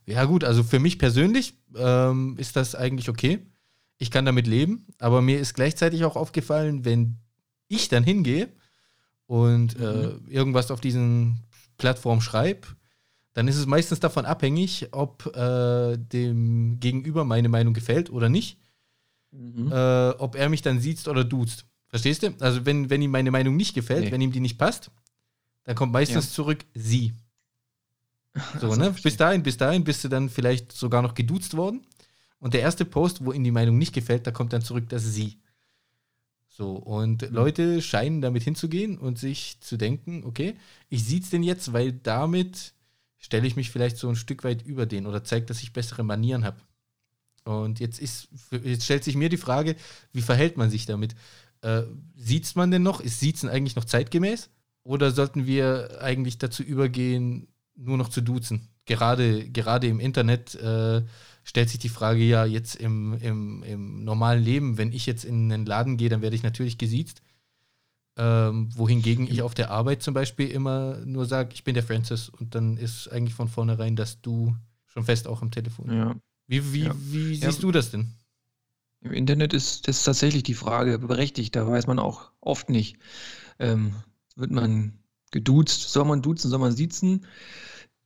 [0.06, 3.40] Ja gut, also für mich persönlich ähm, ist das eigentlich okay.
[3.98, 7.16] Ich kann damit leben, aber mir ist gleichzeitig auch aufgefallen, wenn
[7.70, 8.50] ich dann hingehe
[9.26, 11.40] und äh, irgendwas auf diesen
[11.78, 12.68] Plattformen schreibe,
[13.34, 18.60] dann ist es meistens davon abhängig, ob äh, dem Gegenüber meine Meinung gefällt oder nicht.
[19.32, 19.72] Mhm.
[19.72, 21.66] äh, ob er mich dann sieht oder duzt.
[21.95, 22.34] Verstehst du?
[22.41, 24.12] Also wenn, wenn ihm meine Meinung nicht gefällt, Nee.
[24.12, 24.91] wenn ihm die nicht passt,
[25.63, 26.31] dann kommt meistens Ja.
[26.34, 27.13] zurück sie.
[28.60, 28.91] So, Also, ne?
[28.91, 29.03] verstehe.
[29.03, 31.86] Bis dahin, bis dahin bist du dann vielleicht sogar noch geduzt worden.
[32.39, 35.05] Und der erste Post, wo ihnen die Meinung nicht gefällt, da kommt dann zurück das
[35.05, 35.38] sie.
[36.49, 37.34] So, und Mhm.
[37.34, 40.55] Leute scheinen damit hinzugehen und sich zu denken, okay,
[40.89, 42.73] ich sieht's denn jetzt, weil damit
[43.19, 46.03] stelle ich mich vielleicht so ein Stück weit über den oder zeigt, dass ich bessere
[46.03, 46.58] Manieren habe.
[47.45, 49.77] Und jetzt ist, jetzt stellt sich mir die Frage,
[50.12, 51.15] wie verhält man sich damit?
[51.65, 51.84] Äh,
[52.15, 53.01] sieht's man denn noch?
[53.01, 54.49] Ist Siezen eigentlich noch zeitgemäß?
[54.84, 58.67] Oder sollten wir eigentlich dazu übergehen, nur noch zu duzen?
[58.86, 61.01] Gerade, gerade im Internet äh,
[61.43, 65.51] stellt sich die Frage ja jetzt im, im, im normalen Leben, wenn ich jetzt in
[65.51, 67.23] einen Laden gehe, dann werde ich natürlich gesiezt.
[68.17, 72.30] Ähm, wohingegen ich auf der Arbeit zum Beispiel immer nur sage, ich bin der Francis
[72.30, 75.91] und dann ist eigentlich von vornherein das Du schon fest auch am Telefon.
[75.91, 76.15] Ja.
[76.47, 76.95] Wie, wie, Ja.
[77.12, 77.49] wie Ja.
[77.49, 78.13] siehst du das denn?
[79.06, 82.98] Im Internet ist das tatsächlich die Frage berechtigt, da weiß man auch oft nicht.
[83.60, 83.94] Ähm,
[84.36, 84.98] wird man
[85.30, 85.89] geduzt?
[85.89, 86.50] Soll man duzen?
[86.50, 87.28] Soll man siezen?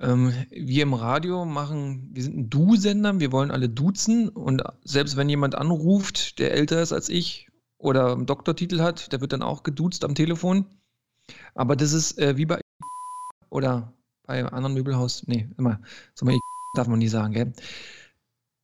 [0.01, 5.15] Ähm, wir im Radio machen, wir sind ein Du-Sender, wir wollen alle duzen und selbst
[5.15, 9.41] wenn jemand anruft, der älter ist als ich oder einen Doktortitel hat, der wird dann
[9.41, 10.65] auch geduzt am Telefon.
[11.55, 12.59] Aber das ist äh, wie bei
[13.49, 15.79] oder bei einem anderen Möbelhaus, nee, immer,
[16.13, 16.37] so mal
[16.75, 17.53] darf man nie sagen, gell?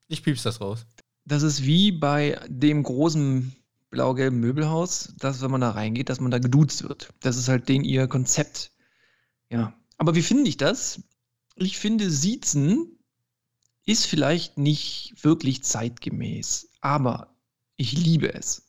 [0.09, 0.85] Ich piep's das raus.
[1.25, 3.55] Das ist wie bei dem großen
[3.89, 7.13] blau-gelben Möbelhaus, dass wenn man da reingeht, dass man da geduzt wird.
[7.21, 8.71] Das ist halt den ihr Konzept.
[9.49, 9.73] Ja.
[9.97, 11.01] Aber wie finde ich das?
[11.55, 12.99] Ich finde, Siezen
[13.85, 17.35] ist vielleicht nicht wirklich zeitgemäß, aber
[17.77, 18.67] ich liebe es.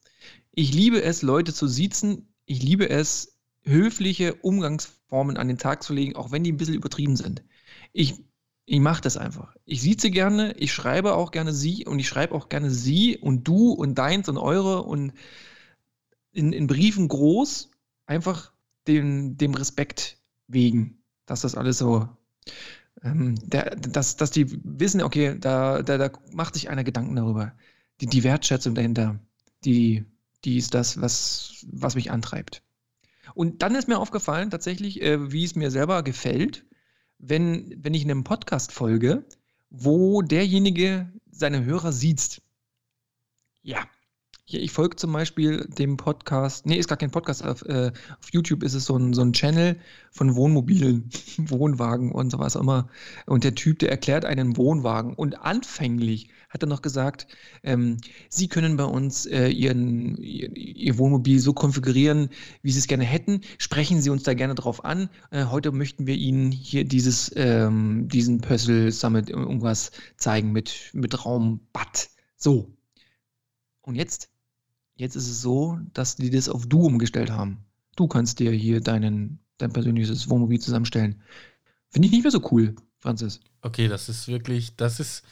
[0.53, 2.29] Ich liebe es, Leute zu siezen.
[2.47, 6.75] Ich liebe es, höfliche Umgangsformen an den Tag zu legen, auch wenn die ein bisschen
[6.75, 7.43] übertrieben sind.
[7.93, 8.15] Ich,
[8.69, 9.55] ich mache das einfach.
[9.65, 13.45] Ich sieze gerne, ich schreibe auch gerne sie und ich schreibe auch gerne sie und
[13.45, 15.13] du und deins und eure und
[16.33, 17.71] in, in Briefen groß,
[18.07, 18.53] einfach
[18.89, 22.09] dem, dem Respekt wegen, dass das alles so,
[23.03, 27.53] ähm, der, dass, dass die wissen, okay, da, da, da macht sich einer Gedanken darüber.
[28.01, 29.21] Die, die Wertschätzung dahinter,
[29.65, 30.05] die,
[30.45, 32.63] die ist das, was, was mich antreibt.
[33.35, 36.65] Und dann ist mir aufgefallen, tatsächlich, äh, wie es mir selber gefällt,
[37.19, 39.25] wenn, wenn ich in einem Podcast folge,
[39.71, 42.43] wo derjenige seine Hörer sieht.
[43.63, 43.79] Ja.
[44.49, 48.63] Ich folge zum Beispiel dem Podcast, nee, ist gar kein Podcast, auf, äh, auf YouTube
[48.63, 49.77] ist es so ein, so ein Channel
[50.13, 52.89] von Wohnmobilen, Wohnwagen und sowas immer.
[53.27, 55.15] Und der Typ, der erklärt einen Wohnwagen.
[55.15, 57.27] Und anfänglich hat er noch gesagt,
[57.63, 62.31] ähm, Sie können bei uns äh, Ihren, ihr, Wohnmobil so konfigurieren,
[62.63, 63.43] wie Sie es gerne hätten.
[63.59, 65.11] Sprechen Sie uns da gerne drauf an.
[65.31, 71.25] Äh, heute möchten wir Ihnen hier dieses, ähm, diesen Pössl Summit irgendwas zeigen mit, mit
[71.25, 72.09] Raumbad.
[72.37, 72.75] So.
[73.83, 74.31] Und jetzt,
[74.97, 77.67] jetzt ist es so, dass die das auf Du umgestellt haben.
[77.97, 81.23] Du kannst dir hier deinen, dein persönliches Wohnmobil zusammenstellen.
[81.91, 83.41] Finde ich nicht mehr so cool, Franzis.
[83.63, 85.23] Okay, das ist wirklich, das ist,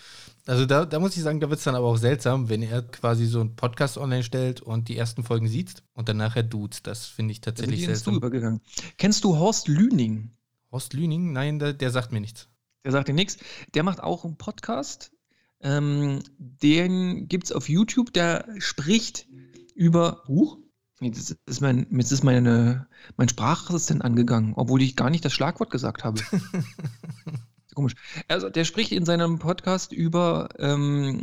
[0.47, 2.83] also da, da muss ich sagen, da wird es dann aber auch seltsam, wenn er
[2.83, 6.87] quasi so einen Podcast online stellt und die ersten Folgen sieht und dann nachher duzt.
[6.87, 8.17] Das finde ich Da tatsächlich ich ins Du seltsam.
[8.17, 8.61] übergegangen.
[8.99, 10.31] Kennst du Horst Lüning?
[10.71, 11.33] Horst Lüning?
[11.33, 12.49] Nein, der, der sagt mir nichts.
[12.85, 13.39] Der sagt dir nichts.
[13.75, 15.13] Der macht auch einen Podcast.
[15.61, 18.13] Ähm, den gibt es auf YouTube.
[18.13, 19.27] Der spricht
[19.75, 20.23] über.
[20.29, 20.59] Huch,
[21.01, 25.71] jetzt ist, mein, jetzt ist meine, mein Sprachassistent angegangen, obwohl ich gar nicht das Schlagwort
[25.71, 26.21] gesagt habe.
[27.75, 27.95] Komisch.
[28.29, 31.23] Also, der spricht in seinem Podcast über ähm,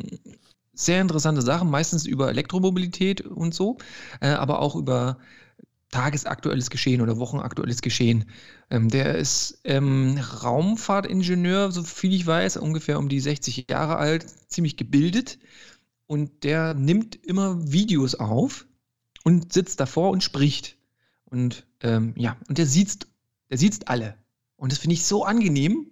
[0.73, 3.77] sehr interessante Sachen, meistens über Elektromobilität und so,
[4.19, 5.17] äh, aber auch über
[5.91, 8.25] tagesaktuelles Geschehen oder wochenaktuelles Geschehen.
[8.69, 14.25] Ähm, der ist ähm, Raumfahrtingenieur, so viel ich weiß, ungefähr um die 60 Jahre alt,
[14.47, 15.37] ziemlich gebildet.
[16.07, 18.65] Und der nimmt immer Videos auf
[19.23, 20.77] und sitzt davor und spricht.
[21.25, 23.07] Und ähm, ja, und der sieht,
[23.49, 24.17] der sieht alle.
[24.55, 25.90] Und das finde ich so angenehm.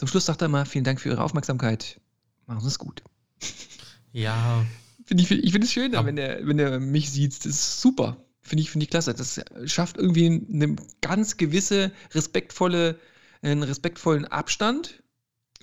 [0.00, 2.00] Zum Schluss sagt er mal, vielen Dank für Ihre Aufmerksamkeit.
[2.46, 3.02] Machen Sie es gut.
[4.12, 4.64] Ja,
[5.04, 6.06] Finde ich, ich finde es schön, Ja.
[6.06, 7.36] wenn der, wenn mich sieht.
[7.36, 8.16] Das ist super.
[8.40, 9.12] Finde ich, finde ich klasse.
[9.12, 12.98] Das schafft irgendwie eine ganz gewisse respektvolle,
[13.42, 15.02] einen respektvollen Abstand,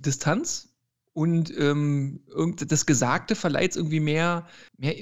[0.06, 0.70] Distanz
[1.14, 4.46] und ähm, irgend- das Gesagte verleiht es irgendwie mehr,
[4.78, 4.94] mehr,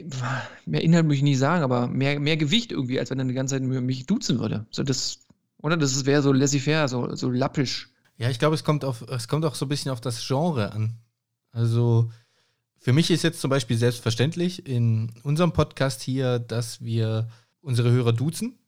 [0.66, 3.34] mehr Inhalt möchte ich nie sagen, aber mehr, mehr Gewicht irgendwie, als wenn er die
[3.34, 4.66] ganze Zeit mich duzen würde.
[4.72, 5.20] So das,
[5.58, 5.76] oder?
[5.76, 7.92] Das wäre so laissez-faire, so, so lappisch.
[8.18, 10.72] Ja, ich glaube, es kommt auf, es kommt auch so ein bisschen auf das Genre
[10.72, 10.98] an.
[11.52, 12.12] Also
[12.78, 17.30] für mich ist jetzt zum Beispiel selbstverständlich in unserem Podcast hier, dass wir
[17.62, 18.60] unsere Hörer duzen.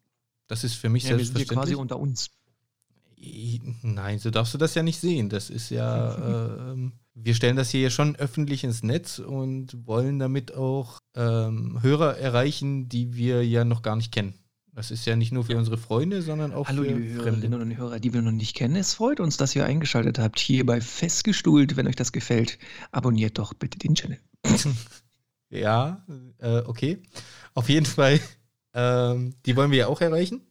[0.47, 1.75] Das ist für mich Ja, wir sind selbstverständlich.
[1.75, 2.31] quasi unter uns.
[3.81, 5.29] Nein, so darfst du das ja nicht sehen.
[5.29, 6.15] Das ist ja,
[6.71, 11.81] ähm, wir stellen das hier ja schon öffentlich ins Netz und wollen damit auch ähm,
[11.81, 14.33] Hörer erreichen, die wir ja noch gar nicht kennen.
[14.77, 15.57] Das ist ja nicht nur für ja.
[15.57, 18.75] unsere Freunde, sondern auch Hallo, für liebe Hörerinnen und Hörer, die wir noch nicht kennen.
[18.75, 20.37] Es freut uns, dass ihr eingeschaltet habt.
[20.37, 22.59] Hierbei festgestuhlt, wenn euch das gefällt,
[22.91, 24.19] abonniert doch bitte den Channel.
[25.49, 26.05] ja,
[26.37, 27.01] äh, okay.
[27.55, 28.19] Auf jeden Fall,
[28.75, 30.41] ähm, die wollen wir ja auch erreichen.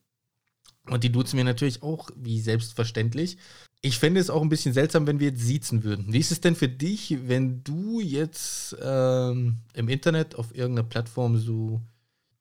[0.90, 3.38] Und die duzen wir natürlich auch wie selbstverständlich.
[3.80, 6.12] Ich fände es auch ein bisschen seltsam, wenn wir jetzt siezen würden.
[6.12, 11.38] Wie ist es denn für dich, wenn du jetzt ähm, im Internet auf irgendeiner Plattform
[11.38, 11.80] so,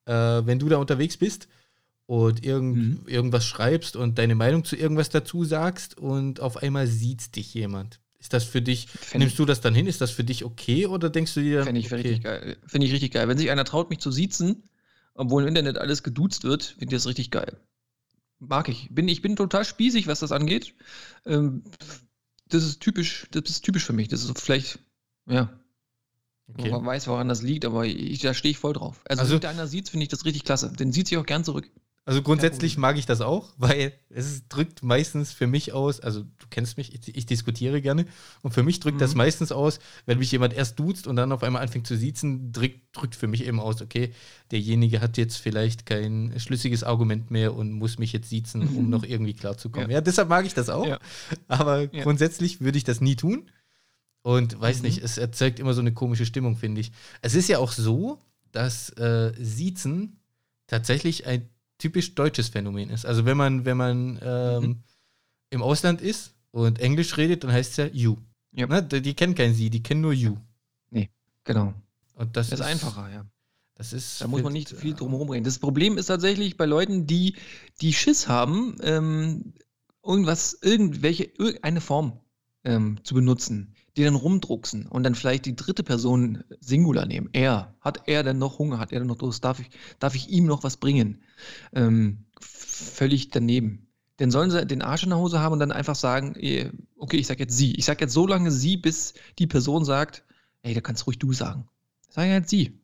[0.06, 1.48] äh, wenn du da unterwegs bist
[2.06, 3.08] und irgend, mhm.
[3.08, 8.00] irgendwas schreibst und deine Meinung zu irgendwas dazu sagst und auf einmal sieht dich jemand?
[8.20, 9.88] Ist das für dich, Find nimmst du das dann hin?
[9.88, 11.64] Ist das für dich okay oder denkst du dir.
[11.64, 11.96] Finde ich, okay.
[11.96, 12.58] richtig geil.
[12.66, 13.28] Finde ich richtig geil.
[13.28, 14.64] Wenn sich einer traut, mich zu siezen,
[15.14, 17.58] obwohl im Internet alles geduzt wird, finde ich das richtig geil
[18.40, 18.90] mag ich.
[18.92, 20.74] Bin, ich bin total spießig, was das angeht.
[21.26, 21.64] Ähm,
[22.50, 24.08] das ist typisch, das ist typisch für mich.
[24.08, 24.80] Das ist vielleicht,
[25.28, 25.50] ja.
[26.48, 26.70] Okay.
[26.70, 29.02] Man weiß, woran das liegt, aber ich, da stehe ich voll drauf.
[29.06, 30.72] Also, also wenn deiner sieht, finde ich das richtig klasse.
[30.72, 31.70] Den sieht sich auch gern zurück.
[32.08, 36.46] Also grundsätzlich mag ich das auch, weil es drückt meistens für mich aus, also du
[36.52, 38.06] kennst mich, ich, ich diskutiere gerne,
[38.44, 39.00] und für mich drückt mhm.
[39.00, 42.52] das meistens aus, wenn mich jemand erst duzt und dann auf einmal anfängt zu siezen,
[42.52, 44.14] drückt, drückt für mich eben aus, okay,
[44.52, 48.90] derjenige hat jetzt vielleicht kein schlüssiges Argument mehr und muss mich jetzt siezen, um mhm.
[48.92, 49.90] noch irgendwie klarzukommen.
[49.90, 49.96] Ja.
[49.96, 51.00] ja, deshalb mag ich das auch, ja.
[51.48, 52.04] aber ja.
[52.04, 53.50] grundsätzlich würde ich das nie tun.
[54.22, 54.86] Und weiß mhm.
[54.86, 56.92] nicht, es erzeugt immer so eine komische Stimmung, finde ich.
[57.22, 58.20] Es ist ja auch so,
[58.52, 60.20] dass äh, Siezen
[60.66, 63.06] tatsächlich ein typisch deutsches Phänomen ist.
[63.06, 64.84] Also wenn man, wenn man ähm, mhm.
[65.50, 68.18] im Ausland ist und Englisch redet, dann heißt es ja you.
[68.52, 68.68] Ja.
[68.68, 68.84] Ne?
[68.84, 70.38] Die, die, kennen kein sie, die kennen nur you.
[70.90, 71.10] Nee,
[71.44, 71.74] genau.
[72.14, 73.26] Und das, das ist, einfacher, ja.
[73.76, 75.44] Das ist da muss man nicht so viel drum herum reden.
[75.44, 77.36] Das Problem ist tatsächlich bei Leuten, die,
[77.82, 79.54] die Schiss haben, ähm,
[80.02, 82.20] irgendwas, irgendwelche, irgendeine Form
[82.64, 87.30] ähm, zu benutzen, die dann rumdrucksen und dann vielleicht die dritte Person Singular nehmen.
[87.34, 87.74] Er.
[87.80, 88.80] Hat er denn noch Hunger?
[88.80, 89.44] Hat er denn noch Durst?
[89.44, 91.22] Darf ich, darf ich ihm noch was bringen?
[91.74, 93.88] Ähm, völlig daneben.
[94.18, 97.18] Dann sollen sie den Arsch in der Hose haben und dann einfach sagen, eh, okay,
[97.18, 97.74] ich sag jetzt sie.
[97.76, 100.24] Ich sag jetzt so lange sie, bis die Person sagt,
[100.64, 101.68] ey, da kannst ruhig du sagen.
[102.10, 102.80] Sag jetzt sie.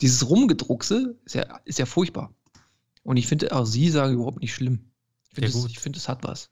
[0.00, 2.32] Dieses Rumgedruckse ist ja, ist ja furchtbar.
[3.02, 4.90] Und ich finde auch sie sagen überhaupt nicht schlimm.
[5.30, 6.50] Ich finde, es, find, es hat was.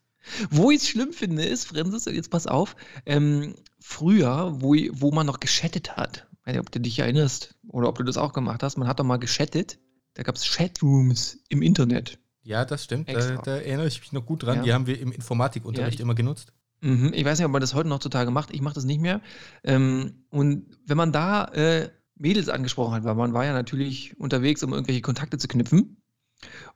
[0.51, 3.55] Wo ich es schlimm finde, ist, Francis, jetzt pass auf, ähm,
[3.87, 7.89] früher, wo, wo man noch geschattet hat, ich weiß nicht, ob du dich erinnerst oder
[7.89, 9.79] ob du das auch gemacht hast, man hat doch mal geschattet,
[10.15, 12.19] da gab es Chatrooms im Internet.
[12.43, 14.63] Ja, das stimmt, da, da, erinnere ich mich noch gut dran, ja.
[14.65, 16.53] die haben wir im Informatikunterricht ja, immer genutzt.
[16.81, 19.01] Mhm, ich weiß nicht, ob man das heute noch total gemacht, ich mache das nicht
[19.01, 19.21] mehr.
[19.63, 24.65] Ähm, und wenn man da äh, Mädels angesprochen hat, weil man war ja natürlich unterwegs,
[24.65, 26.03] um irgendwelche Kontakte zu knüpfen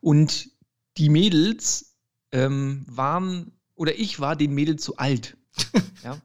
[0.01, 0.49] und
[0.97, 1.97] die Mädels
[2.31, 5.37] ähm, waren, oder ich war den Mädels zu alt.
[6.05, 6.21] ja?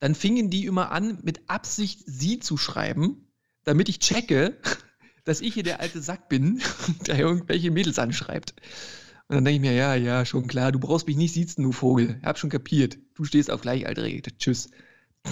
[0.00, 3.28] Dann fingen die immer an, mit Absicht sie zu schreiben,
[3.64, 4.56] damit ich checke,
[5.24, 6.62] dass ich hier der alte Sack bin,
[7.06, 8.54] der irgendwelche Mädels anschreibt.
[9.28, 11.70] Und dann denke ich mir, ja, ja, schon klar, du brauchst mich nicht siezen, du
[11.70, 12.16] Vogel.
[12.18, 12.98] Ich hab schon kapiert.
[13.14, 14.36] Du stehst auf Gleichaltrige.
[14.36, 14.70] Tschüss.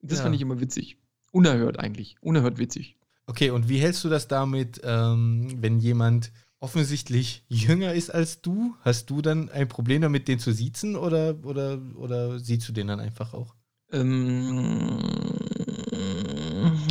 [0.00, 0.22] Das ja.
[0.22, 0.96] fand ich immer witzig.
[1.32, 2.14] Unerhört eigentlich.
[2.20, 2.96] Unerhört witzig.
[3.26, 8.74] Okay, und wie hältst du das damit, ähm, wenn jemand offensichtlich jünger ist als du,
[8.82, 12.86] hast du dann ein Problem damit, den zu siezen oder, oder, oder siehst du den
[12.86, 13.54] dann einfach auch?
[13.92, 14.98] Ähm,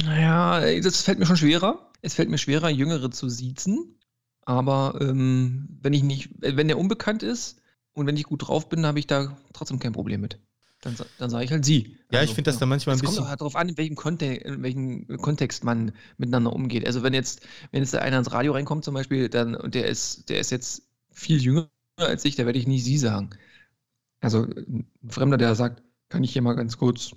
[0.07, 1.91] ja, das fällt mir schon schwerer.
[2.01, 3.99] Es fällt mir schwerer, Jüngere zu siezen.
[4.45, 7.61] Aber ähm, wenn ich nicht, wenn der unbekannt ist
[7.93, 10.39] und wenn ich gut drauf bin, habe ich da trotzdem kein Problem mit.
[10.81, 11.97] Dann, dann sage ich halt sie.
[12.11, 13.13] Ja, also, ich finde das dann manchmal ein bisschen.
[13.13, 16.85] Es kommt halt darauf an, in welchem, Kontext, in welchem Kontext man miteinander umgeht.
[16.85, 20.29] Also wenn jetzt, wenn jetzt einer ins Radio reinkommt zum Beispiel, dann und der ist,
[20.29, 23.31] der ist jetzt viel jünger als ich, da werde ich nicht sie sagen.
[24.21, 27.11] Also ein Fremder, der sagt, kann ich hier mal ganz kurz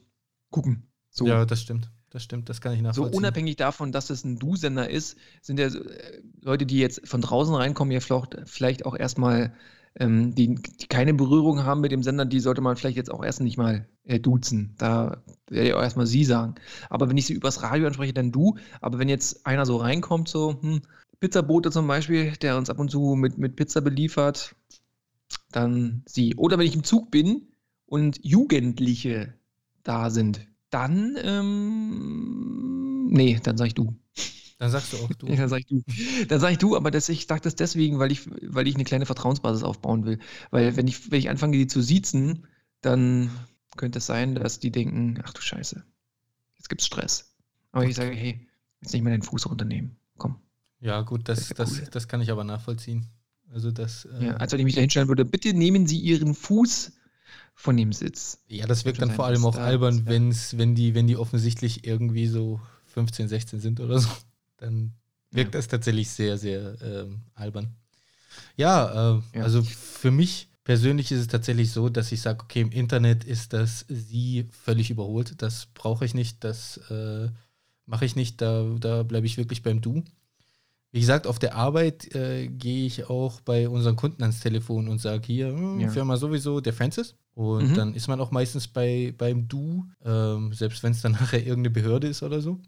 [0.51, 0.91] gucken.
[1.11, 1.27] So.
[1.27, 1.91] Ja, das stimmt.
[2.11, 3.13] Das stimmt, das kann ich nachvollziehen.
[3.13, 7.21] So unabhängig davon, dass es ein Du-Sender ist, sind ja äh, Leute, die jetzt von
[7.21, 9.55] draußen reinkommen, ja vielleicht auch erstmal
[9.95, 13.25] ähm, die, die, keine Berührung haben mit dem Sender, die sollte man vielleicht jetzt auch
[13.25, 14.75] erst nicht mal äh, duzen.
[14.79, 16.57] Da werde ich auch erstmal sie sagen.
[16.89, 18.57] Aber wenn ich sie übers Radio anspreche, dann du.
[18.81, 20.83] Aber wenn jetzt einer so reinkommt, so, hm,
[21.21, 24.57] Pizzabote zum Beispiel, der uns ab und zu mit, mit Pizza beliefert,
[25.53, 26.35] dann sie.
[26.35, 27.50] Oder wenn ich im Zug bin
[27.91, 29.35] und Jugendliche
[29.83, 33.95] da sind, dann, ähm, nee, dann sag ich du.
[34.59, 35.27] Dann sagst du auch du.
[35.35, 35.83] Dann sag ich du.
[36.29, 38.85] Dann sag ich du, aber das, ich sage das deswegen, weil ich, weil ich eine
[38.85, 40.19] kleine Vertrauensbasis aufbauen will.
[40.51, 42.47] Weil wenn ich, wenn ich anfange, die zu siezen,
[42.83, 43.31] dann
[43.77, 45.83] könnte es sein, dass die denken, ach du Scheiße,
[46.59, 47.35] jetzt gibt's Stress.
[47.73, 48.47] Aber ich sage, hey,
[48.83, 49.97] jetzt nicht mehr den Fuß runternehmen.
[50.19, 50.37] Komm.
[50.81, 51.89] Ja, gut, das, das, cool.
[51.91, 53.07] das kann ich aber nachvollziehen.
[53.51, 54.05] Also das.
[54.05, 56.93] Äh ja, als wenn ich mich da hinstellen würde, bitte nehmen Sie Ihren Fuß
[57.55, 58.39] von dem Sitz.
[58.49, 62.27] Ja, das wirkt dann vor allem auch albern, wenn's, wenn, die, wenn die offensichtlich irgendwie
[62.27, 64.09] so 15, 16 sind oder so
[64.61, 64.93] dann
[65.31, 65.59] wirkt ja.
[65.59, 67.75] das tatsächlich sehr, sehr ähm, albern.
[68.57, 72.61] Ja, äh, ja, also für mich persönlich ist es tatsächlich so, dass ich sage, okay,
[72.61, 75.43] im Internet ist das Sie völlig überholt.
[75.43, 77.29] Das brauche ich nicht, das äh,
[77.87, 80.05] mache ich nicht, da, da bleibe ich wirklich beim Du.
[80.93, 85.01] Wie gesagt, auf der Arbeit äh, gehe ich auch bei unseren Kunden ans Telefon und
[85.01, 85.89] sage hier, hm, ja.
[85.89, 87.15] Firma sowieso, der Francis.
[87.35, 87.75] Und mhm.
[87.75, 91.71] dann ist man auch meistens bei, beim Du, ähm, selbst wenn es dann nachher irgendeine
[91.71, 92.61] Behörde ist oder so.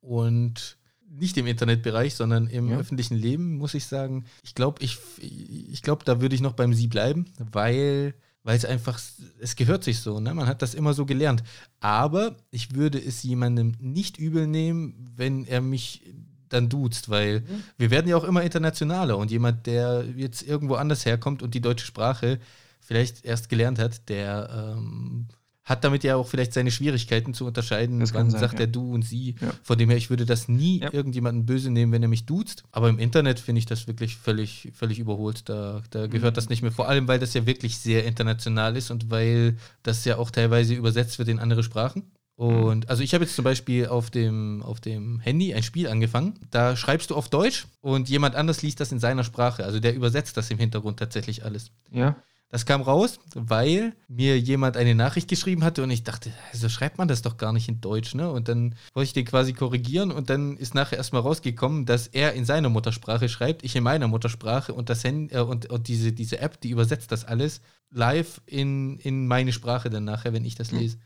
[0.00, 2.78] Und nicht im Internetbereich, sondern im ja.
[2.78, 4.24] öffentlichen Leben, muss ich sagen.
[4.42, 8.64] Ich glaube, ich, ich glaub, da würde ich noch beim Sie bleiben, weil weil es
[8.64, 9.00] einfach,
[9.40, 10.34] es gehört sich so, ne?
[10.34, 11.42] man hat das immer so gelernt.
[11.80, 16.02] Aber ich würde es jemandem nicht übel nehmen, wenn er mich
[16.48, 17.62] dann duzt, weil mhm.
[17.78, 21.60] wir werden ja auch immer internationaler und jemand, der jetzt irgendwo anders herkommt und die
[21.60, 22.40] deutsche Sprache
[22.92, 25.28] vielleicht erst gelernt hat, der ähm,
[25.64, 28.00] hat damit ja auch vielleicht seine Schwierigkeiten zu unterscheiden.
[28.00, 28.60] Das Wann sein, sagt ja.
[28.60, 29.36] er du und sie?
[29.40, 29.54] Ja.
[29.62, 30.92] Von dem her, ich würde das nie ja.
[30.92, 32.64] irgendjemanden böse nehmen, wenn er mich duzt.
[32.70, 35.48] Aber im Internet finde ich das wirklich völlig, völlig überholt.
[35.48, 36.36] Da, da gehört mhm.
[36.36, 36.72] das nicht mehr.
[36.72, 40.74] Vor allem, weil das ja wirklich sehr international ist und weil das ja auch teilweise
[40.74, 42.12] übersetzt wird in andere Sprachen.
[42.34, 46.40] Und also ich habe jetzt zum Beispiel auf dem, auf dem Handy ein Spiel angefangen.
[46.50, 49.64] Da schreibst du auf Deutsch und jemand anders liest das in seiner Sprache.
[49.64, 51.70] Also der übersetzt das im Hintergrund tatsächlich alles.
[51.92, 52.16] Ja.
[52.52, 56.98] Das kam raus, weil mir jemand eine Nachricht geschrieben hatte und ich dachte, so schreibt
[56.98, 58.30] man das doch gar nicht in Deutsch, ne?
[58.30, 62.34] Und dann wollte ich den quasi korrigieren und dann ist nachher erstmal rausgekommen, dass er
[62.34, 66.12] in seiner Muttersprache schreibt, ich in meiner Muttersprache und das Handy, äh, und, und diese,
[66.12, 70.54] diese App, die übersetzt das alles live in, in meine Sprache dann nachher, wenn ich
[70.54, 70.78] das hm.
[70.78, 70.96] lese.
[70.98, 71.02] Mhm.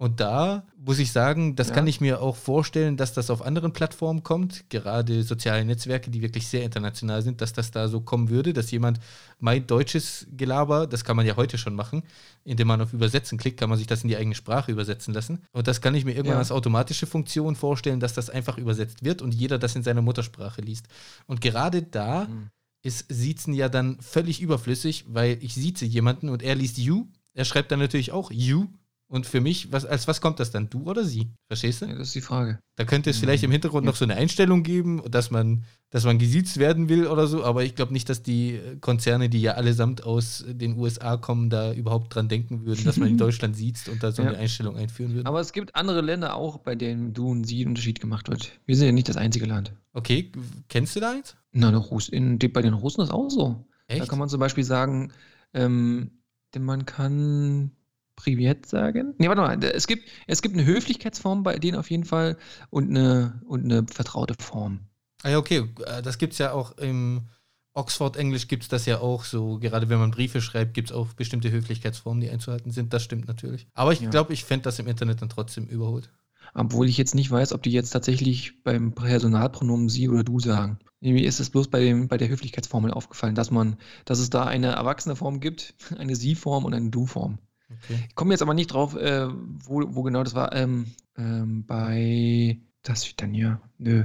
[0.00, 1.74] Und da muss ich sagen, das ja.
[1.74, 6.22] kann ich mir auch vorstellen, dass das auf anderen Plattformen kommt, gerade soziale Netzwerke, die
[6.22, 8.98] wirklich sehr international sind, dass das da so kommen würde, dass jemand
[9.40, 12.02] mein deutsches Gelaber, das kann man ja heute schon machen,
[12.44, 15.42] indem man auf Übersetzen klickt, kann man sich das in die eigene Sprache übersetzen lassen.
[15.52, 16.38] Und das kann ich mir irgendwann ja.
[16.38, 20.62] als automatische Funktion vorstellen, dass das einfach übersetzt wird und jeder das in seiner Muttersprache
[20.62, 20.86] liest.
[21.26, 22.48] Und gerade da mhm.
[22.82, 27.04] ist Siezen ja dann völlig überflüssig, weil ich sieze jemanden und er liest you.
[27.34, 28.68] Er schreibt dann natürlich auch you
[29.10, 30.70] und für mich, was, als was kommt das dann?
[30.70, 31.30] Du oder sie?
[31.48, 31.86] Verstehst du?
[31.86, 32.60] Ja, das ist die Frage.
[32.76, 33.90] Da könnte es vielleicht im Hintergrund ja.
[33.90, 37.64] noch so eine Einstellung geben, dass man, dass man gesiezt werden will oder so, aber
[37.64, 42.14] ich glaube nicht, dass die Konzerne, die ja allesamt aus den USA kommen, da überhaupt
[42.14, 44.28] dran denken würden, dass man in Deutschland sieht und da so ja.
[44.28, 45.28] eine Einstellung einführen würde.
[45.28, 48.52] Aber es gibt andere Länder auch, bei denen du und sie Unterschied gemacht wird.
[48.64, 49.72] Wir sind ja nicht das einzige Land.
[49.92, 50.30] Okay,
[50.68, 51.34] kennst du da eins?
[51.50, 51.70] Na,
[52.12, 53.66] in, bei den Russen ist auch so.
[53.88, 54.02] Echt?
[54.02, 55.12] Da kann man zum Beispiel sagen,
[55.52, 56.12] ähm,
[56.54, 57.72] denn man kann
[58.20, 59.14] Privet sagen?
[59.18, 59.64] Nee, warte mal.
[59.64, 62.36] Es gibt, es gibt eine Höflichkeitsform bei denen auf jeden Fall
[62.68, 64.80] und eine, und eine vertraute Form.
[65.22, 65.68] Ah ja, okay.
[65.86, 67.28] Äh, das gibt es ja auch im
[67.72, 69.58] Oxford-Englisch gibt es das ja auch so.
[69.58, 72.92] Gerade wenn man Briefe schreibt, gibt es auch bestimmte Höflichkeitsformen, die einzuhalten sind.
[72.92, 73.68] Das stimmt natürlich.
[73.74, 74.10] Aber ich ja.
[74.10, 76.10] glaube, ich fände das im Internet dann trotzdem überholt.
[76.52, 80.78] Obwohl ich jetzt nicht weiß, ob die jetzt tatsächlich beim Personalpronomen sie oder du sagen.
[81.00, 84.44] Mir ist es bloß bei, dem, bei der Höflichkeitsformel aufgefallen, dass man, dass es da
[84.44, 87.38] eine erwachsene Form gibt, eine Sie-Form und eine Du-Form.
[87.70, 88.04] Okay.
[88.08, 90.54] Ich komme jetzt aber nicht drauf, äh, wo, wo genau das war.
[90.54, 93.60] Ähm, ähm, bei das steht dann hier.
[93.78, 94.04] Nö.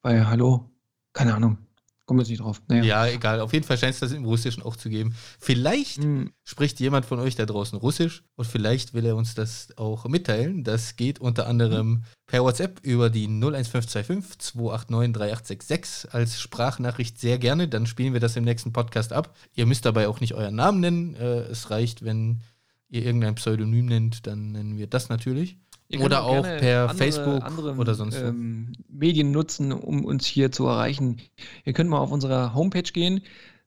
[0.00, 0.70] Bei Hallo?
[1.12, 1.58] Keine Ahnung.
[2.04, 2.62] Kommen wir jetzt nicht drauf.
[2.68, 2.84] Naja.
[2.84, 3.40] Ja, egal.
[3.40, 5.16] Auf jeden Fall scheint es das im Russischen auch zu geben.
[5.40, 6.30] Vielleicht hm.
[6.44, 10.62] spricht jemand von euch da draußen Russisch und vielleicht will er uns das auch mitteilen.
[10.62, 12.04] Das geht unter anderem hm.
[12.26, 17.66] per WhatsApp über die 01525 289 3866 als Sprachnachricht sehr gerne.
[17.66, 19.34] Dann spielen wir das im nächsten Podcast ab.
[19.54, 21.16] Ihr müsst dabei auch nicht euren Namen nennen.
[21.16, 22.40] Äh, es reicht, wenn
[22.88, 25.58] ihr irgendein Pseudonym nennt, dann nennen wir das natürlich.
[26.00, 30.66] Oder auch, per andere, Facebook andere, oder sonst ähm, Medien nutzen, um uns hier zu
[30.66, 31.18] erreichen.
[31.64, 33.20] Ihr könnt mal auf unserer Homepage gehen.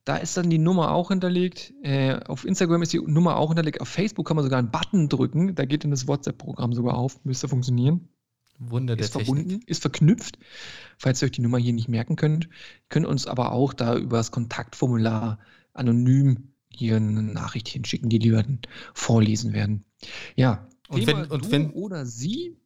[0.04, 1.74] Da ist dann die Nummer auch hinterlegt.
[1.82, 3.80] Äh, auf Instagram ist die Nummer auch hinterlegt.
[3.80, 5.56] Auf Facebook kann man sogar einen Button drücken.
[5.56, 7.24] Da geht dann das WhatsApp-Programm sogar auf.
[7.24, 8.10] Müsste funktionieren.
[8.60, 9.70] Wunder der ist verbunden, Technik.
[9.70, 10.38] ist verknüpft.
[10.98, 12.50] Falls ihr euch die Nummer hier nicht merken könnt, ihr
[12.90, 15.40] könnt uns aber auch da über das Kontaktformular
[15.74, 18.44] anonym hier eine Nachricht hinschicken, die lieber
[18.94, 19.86] vorlesen werden.
[20.36, 20.68] Ja.
[20.88, 22.58] Und Thema wenn, und du wenn oder sie?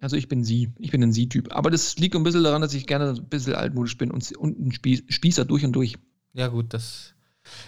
[0.00, 1.54] Also ich bin sie, ich bin ein sie-Typ.
[1.54, 4.58] Aber das liegt ein bisschen daran, dass ich gerne ein bisschen altmodisch bin und, und
[4.58, 4.72] ein
[5.08, 5.96] Spießer durch und durch.
[6.34, 7.14] Ja gut, das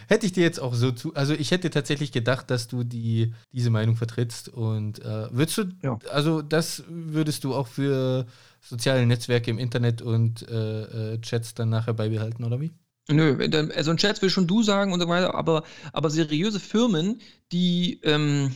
[0.09, 1.15] hätte ich dir jetzt auch so zu.
[1.15, 4.49] Also ich hätte tatsächlich gedacht, dass du die, diese Meinung vertrittst.
[4.49, 5.99] Und äh, würdest du, ja.
[6.11, 8.27] also das würdest du auch für
[8.61, 12.73] soziale Netzwerke im Internet und äh, äh Chats dann nachher beibehalten, oder wie?
[13.09, 13.39] Nö,
[13.75, 17.21] also ein Chat will schon du sagen und so weiter, aber, aber seriöse Firmen,
[17.53, 18.51] die, ähm,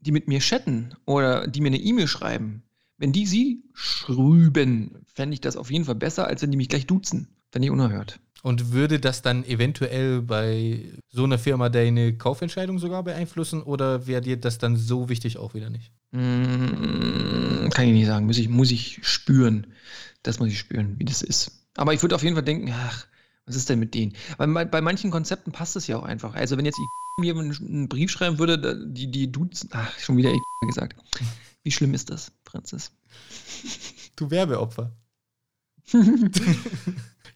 [0.00, 2.64] die mit mir chatten oder die mir eine E-Mail schreiben,
[2.98, 6.68] wenn die sie schrüben, fände ich das auf jeden Fall besser, als wenn die mich
[6.68, 7.28] gleich duzen.
[7.50, 8.18] Fände ich unerhört.
[8.42, 14.20] Und würde das dann eventuell bei so einer Firma deine Kaufentscheidung sogar beeinflussen oder wäre
[14.20, 15.92] dir das dann so wichtig auch wieder nicht?
[16.10, 18.26] Mm, kann ich nicht sagen.
[18.26, 19.68] Muss ich, muss ich spüren.
[20.24, 21.52] Das muss ich spüren, wie das ist.
[21.76, 23.06] Aber ich würde auf jeden Fall denken, ach,
[23.46, 24.14] Was ist denn mit denen?
[24.36, 26.34] Weil bei, manchen Konzepten passt es ja auch einfach.
[26.34, 26.78] Also wenn jetzt
[27.18, 30.32] mir einen Brief schreiben würde, die, die duzen, ach, schon wieder
[30.66, 30.96] gesagt.
[31.62, 32.92] Wie schlimm ist das, Franzis?
[34.16, 34.96] Du Werbeopfer.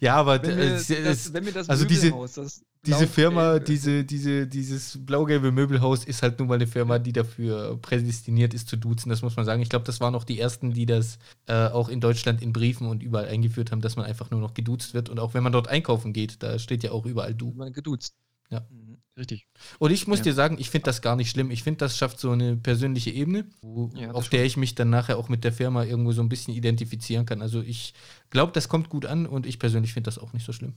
[0.01, 4.05] ja, aber wenn mir, das, das, wenn mir das also diese, das diese Firma, diese,
[4.05, 8.77] diese, dieses blau-gelbe Möbelhaus ist halt nun mal eine Firma, die dafür prädestiniert ist zu
[8.77, 9.61] duzen, das muss man sagen.
[9.63, 12.87] Ich glaube, das waren auch die ersten, die das äh, auch in Deutschland in Briefen
[12.87, 15.09] und überall eingeführt haben, dass man einfach nur noch geduzt wird.
[15.09, 17.53] Und auch wenn man dort einkaufen geht, da steht ja auch überall du.
[17.53, 18.15] Man geduzt.
[18.51, 18.61] Ja.
[18.71, 18.86] Mhm,
[19.17, 19.47] richtig.
[19.79, 20.25] Und ich muss Ja.
[20.25, 21.51] dir sagen, ich finde das gar nicht schlimm.
[21.51, 24.91] Ich finde, das schafft so eine persönliche Ebene, wo, Ja, auf der ich mich dann
[24.91, 27.43] nachher auch mit der Firma irgendwo so ein bisschen identifizieren kann.
[27.43, 27.95] Also ich
[28.31, 30.75] glaube, das kommt gut an und ich persönlich finde das auch nicht so schlimm.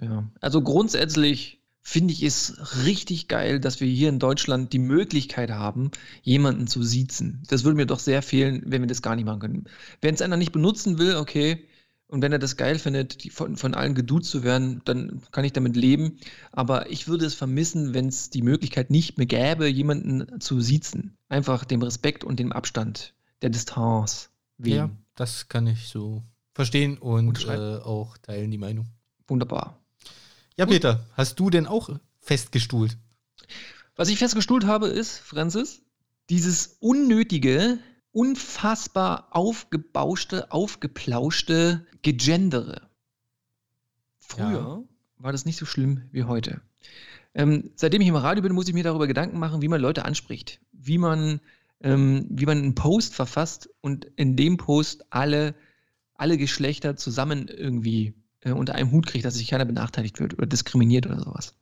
[0.00, 5.50] Ja, also grundsätzlich finde ich es richtig geil, dass wir hier in Deutschland die Möglichkeit
[5.50, 5.90] haben,
[6.22, 7.42] jemanden zu siezen.
[7.48, 9.64] Das würde mir doch sehr fehlen, wenn wir das gar nicht machen können.
[10.02, 11.64] Wenn es einer nicht benutzen will, okay,
[12.10, 15.44] und wenn er das geil findet, die von, von allen geduzt zu werden, dann kann
[15.44, 16.18] ich damit leben.
[16.50, 21.16] Aber ich würde es vermissen, wenn es die Möglichkeit nicht mehr gäbe, jemanden zu siezen.
[21.28, 24.76] Einfach dem Respekt und dem Abstand, der Distanz wegen.
[24.76, 28.86] Ja, das kann ich so verstehen und äh, auch teilen die Meinung.
[29.28, 29.78] Wunderbar.
[30.56, 30.74] Ja, Gut.
[30.74, 31.90] Peter, hast du denn auch
[32.20, 32.98] festgestuhlt?
[33.94, 35.82] Was ich festgestuhlt habe, ist, Francis,
[36.28, 37.78] dieses unnötige,
[38.12, 42.88] unfassbar aufgebauschte, aufgeplauschte Gegendere.
[44.18, 44.84] Früher
[45.18, 46.60] war das nicht so schlimm wie heute.
[47.34, 50.04] Ähm, seitdem ich im Radio bin, muss ich mir darüber Gedanken machen, wie man Leute
[50.04, 51.40] anspricht, wie man,
[51.80, 55.54] ähm, wie man einen Post verfasst und in dem Post alle,
[56.14, 60.46] alle Geschlechter zusammen irgendwie äh, unter einem Hut kriegt, dass sich keiner benachteiligt wird oder
[60.46, 61.54] diskriminiert oder sowas.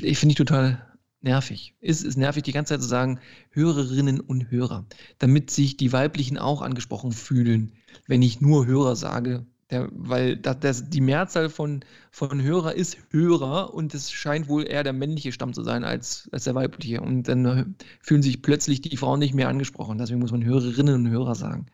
[0.00, 0.93] Ich finde ich total
[1.24, 1.74] nervig.
[1.80, 3.18] Es ist nervig, die ganze Zeit zu sagen,
[3.50, 4.86] Hörerinnen und Hörer,
[5.18, 7.72] damit sich die Weiblichen auch angesprochen fühlen,
[8.06, 9.46] wenn ich nur Hörer sage.
[9.70, 14.68] Der, weil das, das, die Mehrzahl von, von Hörer ist Hörer und es scheint wohl
[14.68, 17.00] eher der männliche Stamm zu sein als, als der weibliche.
[17.00, 17.64] Und dann äh,
[18.00, 19.96] fühlen sich plötzlich die Frauen nicht mehr angesprochen.
[19.96, 21.66] Deswegen muss man Hörerinnen und Hörer sagen.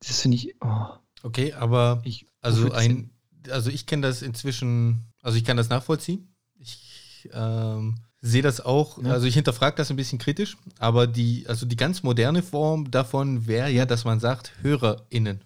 [0.00, 0.86] Das finde ich, oh,
[1.22, 3.10] Okay, aber ich also ein,
[3.50, 6.34] also ich kenne das inzwischen, also ich kann das nachvollziehen.
[6.58, 9.12] Ich ähm, sehe das auch, Ja.
[9.12, 13.46] also ich hinterfrage das ein bisschen kritisch, aber die, also die ganz moderne Form davon
[13.46, 15.40] wäre ja, dass man sagt HörerInnen.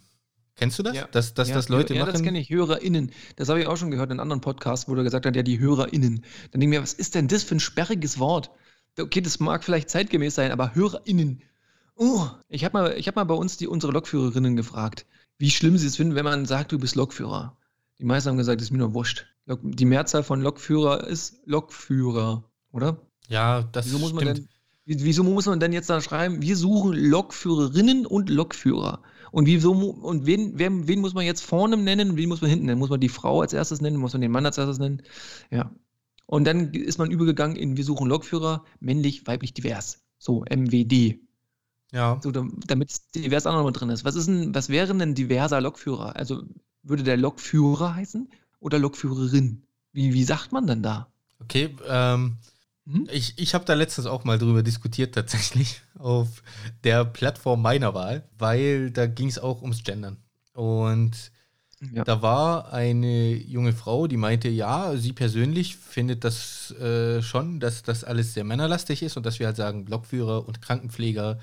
[0.57, 0.95] Kennst du das?
[0.95, 1.09] Ja.
[1.11, 2.13] Dass, dass ja, das Leute ja, machen?
[2.13, 3.11] das kenne ich, HörerInnen.
[3.37, 5.59] Das habe ich auch schon gehört in anderen Podcasts, wo er gesagt hat, ja, die
[5.59, 6.25] HörerInnen.
[6.53, 8.51] Dann denke ich mir, was ist denn das für ein sperriges Wort?
[8.99, 11.43] Okay, das mag vielleicht zeitgemäß sein, aber HörerInnen.
[11.97, 15.07] Oh, ich habe mal, ich hab mal bei uns die, unsere Lokführerinnen gefragt,
[15.39, 17.57] wie schlimm sie es finden, wenn man sagt, du bist Lokführer.
[17.99, 19.27] Die meisten haben gesagt, das ist mir nur wurscht.
[19.47, 22.45] Die Mehrzahl von Lokführer ist Lokführer,
[22.75, 22.99] oder?
[23.29, 24.39] ja, das Wieso muss man stimmt.
[24.39, 24.49] denn,
[24.85, 29.01] wie- wieso muss man denn jetzt da schreiben, wir suchen Lokführerinnen und Lokführer?
[29.33, 32.51] Und wieso und wen, wer, wen muss man jetzt vorne nennen und wen muss man
[32.51, 32.79] hinten nennen?
[32.79, 33.97] Muss man die Frau als erstes nennen?
[33.97, 35.03] Muss man den Mann als erstes nennen?
[35.51, 35.71] Ja.
[36.27, 40.03] Und dann ist man übergegangen in wir suchen Lokführer, männlich, weiblich, divers.
[40.19, 41.19] So, MWD.
[41.93, 42.21] ja.
[42.23, 44.05] So, dam- damit divers auch noch mit drin ist.
[44.05, 46.15] Was ist denn, was wäre denn ein diverser Lokführer?
[46.17, 46.43] Also
[46.83, 48.29] würde der Lokführer heißen
[48.61, 49.63] oder Lokführerin?
[49.93, 51.09] Wie, wie sagt man denn da?
[51.41, 52.37] Okay, ähm,
[52.87, 53.09] Hm?
[53.11, 56.43] ich, ich habe da letztens auch mal drüber diskutiert tatsächlich auf
[56.85, 60.19] der Plattform meiner Wahl, weil da ging es auch ums Gendern.
[60.53, 61.33] Und
[61.93, 62.05] Ja.
[62.05, 67.83] Da war eine junge Frau, die meinte, ja, sie persönlich findet das äh, schon, dass
[67.83, 71.39] das alles sehr männerlastig ist und dass wir halt sagen Blockführer und Krankenpfleger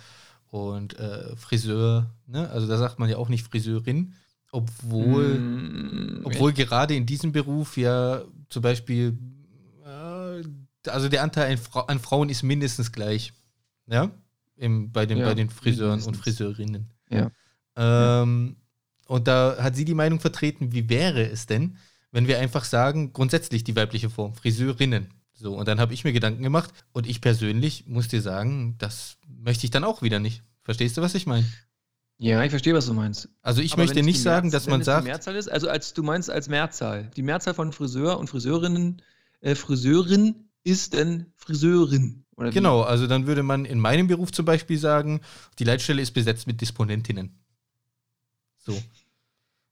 [0.50, 2.10] und äh, Friseur.
[2.28, 2.50] Ne?
[2.50, 4.14] Also da sagt man ja auch nicht Friseurin,
[4.52, 9.18] obwohl, Mm, obwohl gerade in diesem Beruf ja zum Beispiel,
[10.88, 13.34] also der Anteil an, Fra an Frauen ist mindestens gleich.
[13.88, 14.12] Ja,
[14.56, 16.24] Im, bei, den, Ja, bei den Friseuren und mindestens.
[16.24, 16.92] Friseurinnen.
[17.10, 17.32] Ja.
[17.76, 18.56] Ähm,
[19.08, 21.78] und da hat sie die Meinung vertreten, wie wäre es denn,
[22.12, 25.08] wenn wir einfach sagen, grundsätzlich die weibliche Form, Friseurinnen.
[25.34, 29.18] So, und dann habe ich mir Gedanken gemacht und ich persönlich muss dir sagen, das
[29.28, 30.44] möchte ich dann auch wieder nicht.
[30.62, 31.46] Verstehst du, was ich meine?
[32.18, 33.30] Ja, ich verstehe, was du meinst.
[33.42, 35.68] Also ich Aber möchte nicht sagen, Mehrz- dass man es Die sagt, Mehrzahl ist, also
[35.68, 37.10] als du meinst als Mehrzahl.
[37.16, 39.02] Die Mehrzahl von Friseur und Friseurinnen,
[39.40, 42.24] äh, Friseurin ist denn Friseurin.
[42.38, 45.22] Genau, also dann würde man in meinem Beruf zum Beispiel sagen,
[45.60, 47.40] die Leitstelle ist besetzt mit Disponentinnen.
[48.58, 48.82] So.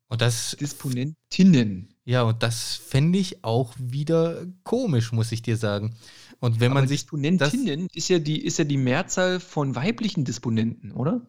[0.08, 1.94] Und das, Disponentinnen.
[2.04, 5.96] ja, und das fände ich auch wieder komisch, muss ich dir sagen.
[6.40, 10.26] Und wenn man Aber sich Disponentinnen ist ja, die, ist ja die Mehrzahl von weiblichen
[10.26, 11.22] Disponenten, oder?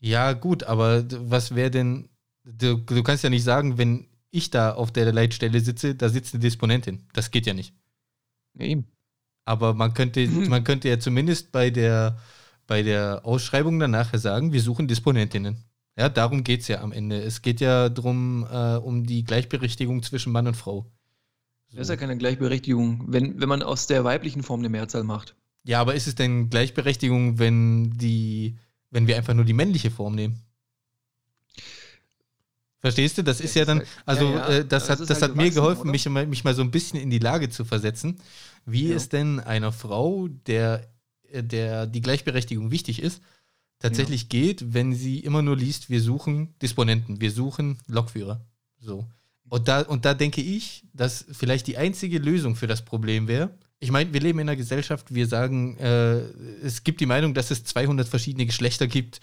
[0.00, 2.08] Ja, gut, aber was wäre denn,
[2.44, 6.34] du, du kannst ja nicht sagen, wenn ich da auf der Leitstelle sitze, da sitzt
[6.34, 7.06] eine Disponentin.
[7.14, 7.74] Das geht ja nicht.
[8.58, 8.86] Eben.
[9.48, 12.18] Aber man könnte, man könnte ja zumindest bei der,
[12.66, 15.64] bei der Ausschreibung dann nachher sagen, wir suchen Disponentinnen.
[15.96, 17.20] Ja, darum geht es ja am Ende.
[17.20, 20.92] Es geht ja darum, äh, um die Gleichberechtigung zwischen Mann und Frau.
[21.68, 21.78] So.
[21.78, 25.34] Das ist ja keine Gleichberechtigung, wenn, wenn man aus der weiblichen Form eine Mehrzahl macht.
[25.64, 28.58] Ja, aber ist es denn Gleichberechtigung, wenn die,
[28.90, 30.40] wenn wir einfach nur die männliche Form nehmen?
[32.80, 33.24] Verstehst du?
[33.24, 34.48] Das ist ja dann, also ja, ja.
[34.58, 37.10] Äh, das, hat, das halt hat mir geholfen, mich, mich, mal so ein bisschen in
[37.10, 38.20] die Lage zu versetzen.
[38.66, 38.96] Wie ja.
[38.96, 40.88] ist denn einer Frau, der,
[41.32, 43.20] äh, der die Gleichberechtigung wichtig ist,
[43.80, 48.40] tatsächlich geht, wenn sie immer nur liest, wir suchen Disponenten, wir suchen Lokführer.
[48.80, 49.06] So.
[49.48, 53.50] Und da, und da denke ich, dass vielleicht die einzige Lösung für das Problem wäre,
[53.80, 56.18] ich meine, wir leben in einer Gesellschaft, wir sagen, äh,
[56.64, 59.20] es gibt die Meinung, dass es 200 verschiedene Geschlechter gibt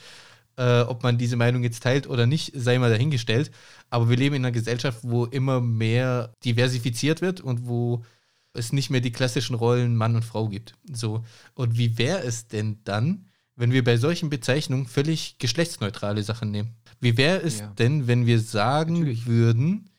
[0.57, 3.51] äh, ob man diese Meinung jetzt teilt oder nicht, sei mal dahingestellt.
[3.89, 8.03] Aber wir leben in einer Gesellschaft, wo immer mehr diversifiziert wird und wo
[8.53, 10.75] es nicht mehr die klassischen Rollen Mann und Frau gibt.
[10.91, 11.23] So.
[11.53, 16.75] Und wie wäre es denn dann, wenn wir bei solchen Bezeichnungen völlig geschlechtsneutrale Sachen nehmen?
[16.99, 17.67] Wie wäre es ja.
[17.67, 19.27] denn, wenn wir sagen Natürlich.
[19.27, 19.89] würden,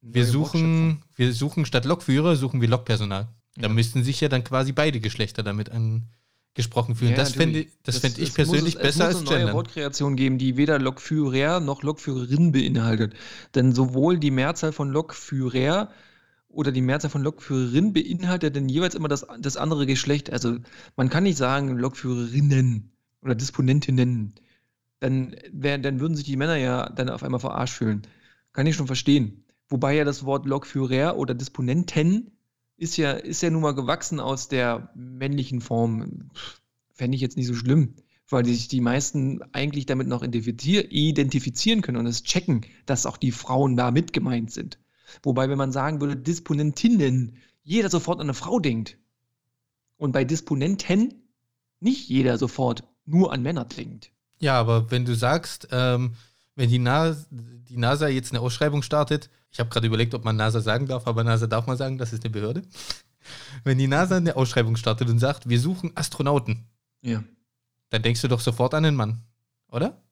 [0.00, 3.28] wir suchen, wir suchen statt Lokführer, suchen wir Lokpersonal?
[3.56, 3.62] Ja.
[3.62, 6.08] Da müssten sich ja dann quasi beide Geschlechter damit an,
[6.54, 7.12] gesprochen fühlen.
[7.12, 10.16] Ja, das fände das fänd ich persönlich muss, besser als Es muss eine neue Wortkreation
[10.16, 13.14] geben, die weder Lokführer noch Lokführerin beinhaltet.
[13.54, 15.90] Denn sowohl die Mehrzahl von Lokführer
[16.48, 20.32] oder die Mehrzahl von Lokführerin beinhaltet dann jeweils immer das, das andere Geschlecht.
[20.32, 20.56] Also
[20.96, 22.90] man kann nicht sagen Lokführerinnen
[23.22, 24.34] oder Disponentinnen.
[25.00, 28.02] Dann, wär, dann würden sich die Männer ja dann auf einmal verarscht fühlen.
[28.52, 29.44] Kann ich schon verstehen.
[29.68, 32.32] Wobei ja das Wort Lokführer oder Disponenten
[32.78, 36.30] ist ja, ist ja nun mal gewachsen aus der männlichen Form.
[36.94, 37.94] Fände ich jetzt nicht so schlimm,
[38.28, 43.32] weil sich die meisten eigentlich damit noch identifizieren können und es checken, dass auch die
[43.32, 44.78] Frauen da mit gemeint sind.
[45.22, 48.96] Wobei, wenn man sagen würde, Disponentinnen, jeder sofort an eine Frau denkt.
[49.96, 51.14] Und bei Disponenten
[51.80, 54.12] nicht jeder sofort nur an Männer denkt.
[54.38, 56.14] Ja, aber wenn du sagst, ähm,
[56.54, 60.36] wenn die, NASA, die NASA jetzt eine Ausschreibung startet, ich habe gerade überlegt, ob man
[60.36, 62.62] NASA sagen darf, aber NASA darf man sagen, das ist eine Behörde.
[63.64, 66.66] Wenn die NASA eine Ausschreibung startet und sagt, wir suchen Astronauten,
[67.02, 67.22] ja.
[67.90, 69.22] dann denkst du doch sofort an einen Mann,
[69.70, 70.02] oder?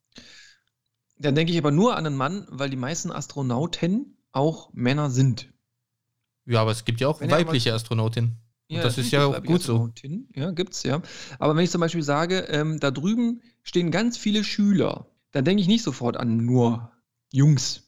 [1.19, 5.49] Dann denke ich aber nur an einen Mann, weil die meisten Astronauten auch Männer sind.
[6.45, 8.37] Ja, aber es gibt ja auch wenn weibliche Astronautinnen.
[8.69, 9.91] Ja, das ist ja gut so.
[10.35, 11.01] Ja, gibt's ja.
[11.39, 15.63] Aber wenn ich zum Beispiel sage, ähm, da drüben stehen ganz viele Schüler, dann denke
[15.63, 16.91] ich nicht sofort an nur
[17.33, 17.86] Jungs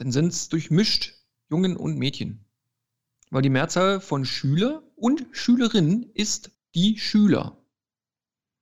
[0.00, 1.12] dann sind es durchmischt
[1.50, 2.46] Jungen und Mädchen.
[3.30, 7.58] Weil die Mehrzahl von Schüler und Schülerinnen ist die Schüler.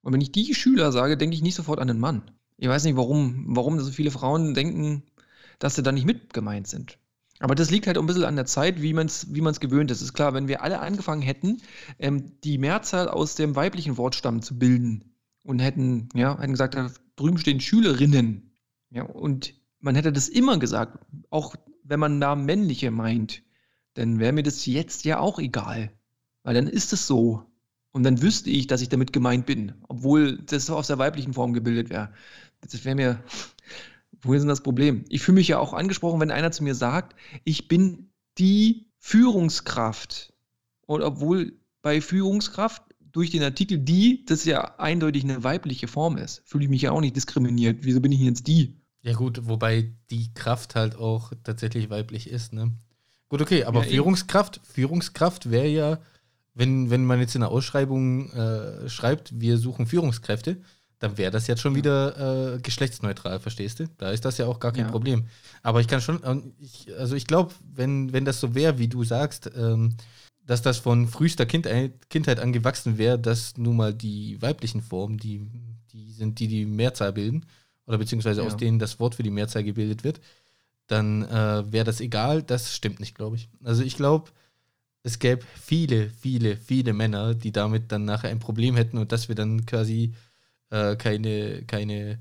[0.03, 2.33] Und wenn ich die Schüler sage, denke ich nicht sofort an einen Mann.
[2.57, 5.05] Ich weiß nicht, warum, warum so viele Frauen denken,
[5.61, 6.99] dass sie da nicht mit gemeint sind.
[7.39, 10.03] Aber das liegt halt ein bisschen an der Zeit, wie man es wie gewöhnt ist.
[10.03, 11.63] Ist klar, wenn wir alle angefangen hätten,
[12.01, 15.15] ähm, die Mehrzahl aus dem weiblichen Wortstamm zu bilden
[15.45, 18.57] und hätten, ja, hätten gesagt, da drüben stehen Schülerinnen.
[18.91, 20.99] Ja, und man hätte das immer gesagt,
[21.31, 21.55] auch
[21.85, 23.43] wenn man da männliche meint,
[23.95, 25.93] dann wäre mir das jetzt ja auch egal.
[26.43, 27.45] Weil dann ist es so.
[27.93, 31.53] Und dann wüsste ich, dass ich damit gemeint bin, obwohl das aus der weiblichen Form
[31.53, 32.13] gebildet wäre.
[32.61, 33.25] Das wäre mir,
[34.21, 35.05] wo ist denn das Problem?
[35.09, 40.33] Ich fühle mich ja auch angesprochen, wenn einer zu mir sagt, ich bin die Führungskraft.
[40.87, 46.43] Und obwohl bei Führungskraft durch den Artikel die, das ja eindeutig eine weibliche Form ist,
[46.45, 47.79] fühle ich mich ja auch nicht diskriminiert.
[47.83, 48.81] Wieso bin ich jetzt die?
[49.03, 52.73] Ja, gut, wobei die Kraft halt auch tatsächlich weiblich ist, ne?
[53.29, 55.99] Gut, okay, aber ja, Führungskraft, Führungskraft wäre ja,
[56.55, 60.59] wenn, wenn man jetzt in der Ausschreibung äh, schreibt, wir suchen Führungskräfte,
[60.99, 61.79] dann wäre das jetzt schon ja.
[61.79, 63.89] wieder äh, geschlechtsneutral, verstehst du?
[63.99, 64.91] Da ist das ja auch gar kein ja.
[64.91, 65.27] Problem.
[65.63, 69.05] Aber ich kann schon, ich, also ich glaube, wenn, wenn das so wäre, wie du
[69.05, 69.95] sagst, ähm,
[70.45, 75.19] dass das von frühester Kindheit, Kindheit an gewachsen wäre, dass nun mal die weiblichen Formen,
[75.19, 75.47] die,
[75.93, 77.45] die sind, die die Mehrzahl bilden,
[77.89, 78.47] oder beziehungsweise ja.
[78.47, 80.21] aus denen das Wort für die Mehrzahl gebildet wird,
[80.87, 82.43] dann äh, wäre das egal.
[82.43, 83.49] Das stimmt nicht, glaube ich.
[83.65, 84.31] Also ich glaube,
[85.03, 89.29] es gäbe viele, viele, viele Männer, die damit dann nachher ein Problem hätten und dass
[89.29, 90.15] wir dann quasi
[90.71, 92.19] äh, keine, keine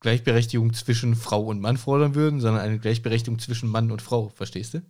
[0.00, 4.74] Gleichberechtigung zwischen Frau und Mann fordern würden, sondern eine Gleichberechtigung zwischen Mann und Frau, verstehst
[4.74, 4.82] du?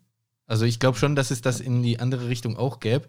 [0.46, 3.08] Also ich glaube schon, dass es das in die andere Richtung auch gäbe.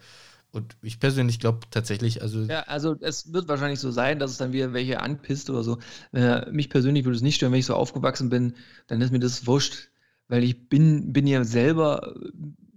[0.52, 2.42] Und ich persönlich glaube tatsächlich, also.
[2.44, 5.78] Ja, also es wird wahrscheinlich so sein, dass es dann wieder welche anpisst oder so.
[6.14, 8.56] Äh, mich persönlich würde es nicht stören, wenn ich so aufgewachsen bin,
[8.88, 9.90] dann ist mir das wurscht,
[10.28, 12.16] weil ich bin, bin ja selber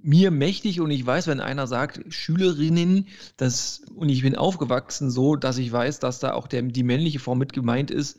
[0.03, 3.07] mir mächtig und ich weiß, wenn einer sagt, Schülerinnen,
[3.37, 7.19] das, und ich bin aufgewachsen so, dass ich weiß, dass da auch der, die männliche
[7.19, 8.19] Form mit gemeint ist,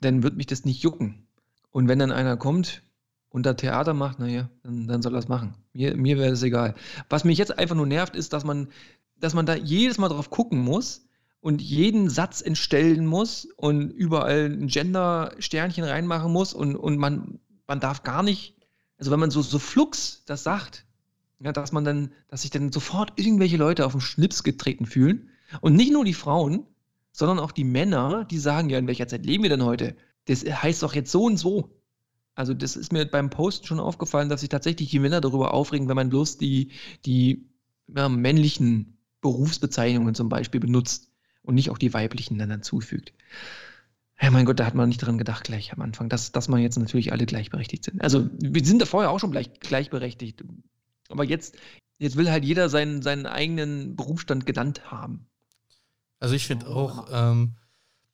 [0.00, 1.26] dann wird mich das nicht jucken.
[1.70, 2.82] Und wenn dann einer kommt
[3.32, 5.54] und da Theater macht, naja, dann, dann soll er es machen.
[5.72, 6.74] Mir, mir wäre das egal.
[7.08, 8.68] Was mich jetzt einfach nur nervt, ist, dass man,
[9.18, 11.06] dass man da jedes Mal drauf gucken muss,
[11.42, 17.80] und jeden Satz entstellen muss und überall ein Gender-Sternchen reinmachen muss und, und man, man
[17.80, 18.54] darf gar nicht,
[18.96, 20.86] also wenn man so, so flux das sagt,
[21.40, 25.30] ja, dass man dann, dass sich dann sofort irgendwelche Leute auf den Schnips getreten fühlen
[25.60, 26.64] und nicht nur die Frauen,
[27.10, 29.96] sondern auch die Männer, die sagen, ja, in welcher Zeit leben wir denn heute?
[30.26, 31.76] Das heißt doch jetzt so und so.
[32.34, 35.88] Also das ist mir beim Posten schon aufgefallen, dass sich tatsächlich die Männer darüber aufregen,
[35.88, 36.70] wenn man bloß die,
[37.04, 37.46] die
[37.94, 41.10] ja, männlichen Berufsbezeichnungen zum Beispiel benutzt
[41.42, 43.12] und nicht auch die weiblichen dann hinzufügt.
[44.20, 46.60] Ja, mein Gott, da hat man nicht dran gedacht gleich am Anfang, dass, dass man
[46.60, 48.00] jetzt natürlich alle gleichberechtigt sind.
[48.00, 50.44] Also wir sind da vorher auch schon gleich, gleichberechtigt.
[51.08, 51.56] Aber jetzt,
[51.98, 55.26] jetzt will halt jeder seinen, seinen eigenen Berufsstand genannt haben.
[56.20, 57.56] Also ich finde auch, ähm,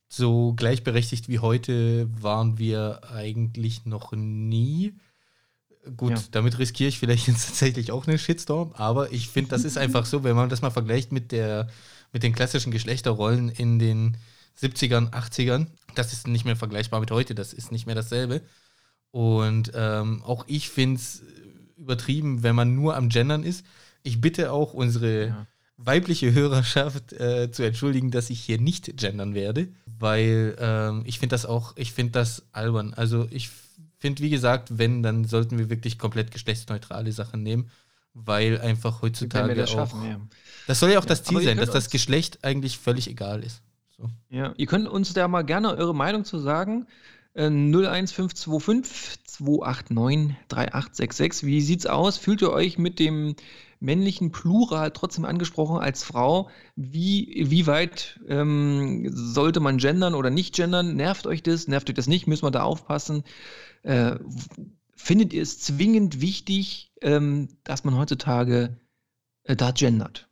[0.09, 4.95] so gleichberechtigt wie heute waren wir eigentlich noch nie.
[5.97, 6.23] Gut, ja.
[6.31, 10.07] damit riskiere ich vielleicht jetzt tatsächlich auch einen Shitstorm, aber ich finde, das ist einfach
[10.07, 11.69] so, wenn man das mal vergleicht mit der
[12.13, 14.17] mit den klassischen Geschlechterrollen in den
[14.59, 15.67] 70ern, 80ern.
[15.95, 18.41] Das ist nicht mehr vergleichbar mit heute, das ist nicht mehr dasselbe.
[19.11, 21.23] Und ähm, auch ich finde es
[21.77, 23.65] übertrieben, wenn man nur am Gendern ist.
[24.03, 25.47] Ich bitte auch unsere ja.
[25.79, 31.35] Weibliche Hörerschaft äh, zu entschuldigen, dass ich hier nicht gendern werde, weil ähm, ich finde
[31.35, 32.93] das auch, ich finde das albern.
[32.95, 33.51] Also ich
[33.99, 37.71] finde, wie gesagt, wenn, dann sollten wir wirklich komplett geschlechtsneutrale Sachen nehmen
[38.27, 39.75] weil einfach heutzutage das auch.
[39.75, 40.21] Schaffen, ja.
[40.67, 43.63] Das soll ja auch ja, das Ziel sein, dass das Geschlecht eigentlich völlig egal ist.
[43.97, 44.11] So.
[44.29, 46.87] Ja, ihr könnt uns da mal gerne eure Meinung zu sagen.
[47.35, 51.47] 01525 289 3866.
[51.47, 52.17] Wie sieht's aus?
[52.17, 53.37] Fühlt ihr euch mit dem
[53.81, 56.51] männlichen Plural trotzdem angesprochen als Frau?
[56.75, 60.97] Wie, wie weit ähm, sollte man gendern oder nicht gendern?
[60.97, 61.69] Nervt euch das?
[61.69, 62.27] Nervt euch das nicht?
[62.27, 63.23] Müssen wir da aufpassen?
[63.83, 64.17] Äh,
[64.95, 68.81] findet ihr es zwingend wichtig, ähm, dass man heutzutage
[69.45, 70.29] äh, da gendert?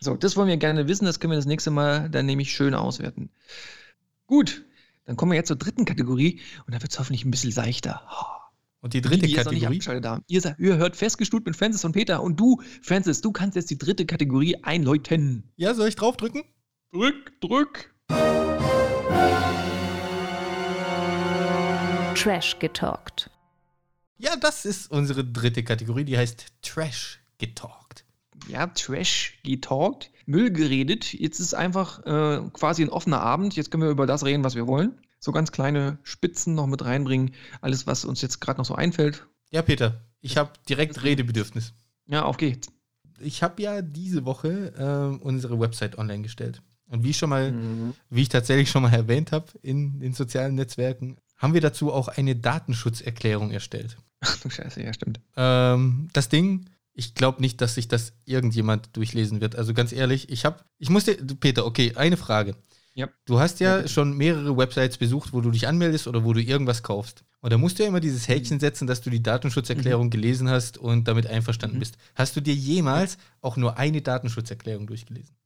[0.00, 1.06] So, das wollen wir gerne wissen.
[1.06, 3.30] Das können wir das nächste Mal dann nämlich schön auswerten.
[4.26, 4.64] Gut,
[5.08, 8.02] dann kommen wir jetzt zur dritten Kategorie und da wird es hoffentlich ein bisschen seichter.
[8.80, 9.80] Und die dritte die, die Kategorie?
[10.26, 13.78] Ihr, ihr, hört festgestuhlt mit Francis und Peter und du, Francis, du kannst jetzt die
[13.78, 15.50] dritte Kategorie einläuten.
[15.56, 16.42] Ja, soll ich draufdrücken?
[16.92, 17.94] Drück, drück.
[22.14, 23.30] Trash getalkt.
[24.18, 27.87] Ja, das ist unsere dritte Kategorie, die heißt Trash getalkt.
[28.48, 30.10] Ja, Trash getalkt.
[30.26, 31.12] Müll geredet.
[31.14, 33.56] Jetzt ist einfach äh, quasi ein offener Abend.
[33.56, 35.00] Jetzt können wir über das reden, was wir wollen.
[35.20, 37.32] So ganz kleine Spitzen noch mit reinbringen.
[37.60, 39.26] Alles, was uns jetzt gerade noch so einfällt.
[39.50, 41.72] Ja, Peter, ich habe direkt Redebedürfnis.
[42.06, 42.68] Ja, auf geht's.
[43.20, 46.62] Ich habe ja diese Woche äh, unsere Website online gestellt.
[46.88, 47.94] Und wie schon mal, mhm.
[48.10, 52.08] wie ich tatsächlich schon mal erwähnt habe in den sozialen Netzwerken, haben wir dazu auch
[52.08, 53.96] eine Datenschutzerklärung erstellt.
[54.20, 55.20] Ach du Scheiße, ja, stimmt.
[55.36, 56.66] Ähm, das Ding,
[56.98, 59.54] ich glaube nicht, dass sich das irgendjemand durchlesen wird.
[59.54, 62.56] Also ganz ehrlich, ich habe, ich musste, Peter, okay, eine Frage.
[62.94, 63.08] Ja.
[63.24, 66.42] Du hast ja, ja schon mehrere Websites besucht, wo du dich anmeldest oder wo du
[66.42, 67.22] irgendwas kaufst.
[67.40, 70.10] Und da musst du ja immer dieses Häkchen setzen, dass du die Datenschutzerklärung mhm.
[70.10, 71.80] gelesen hast und damit einverstanden mhm.
[71.80, 71.98] bist.
[72.16, 75.36] Hast du dir jemals auch nur eine Datenschutzerklärung durchgelesen?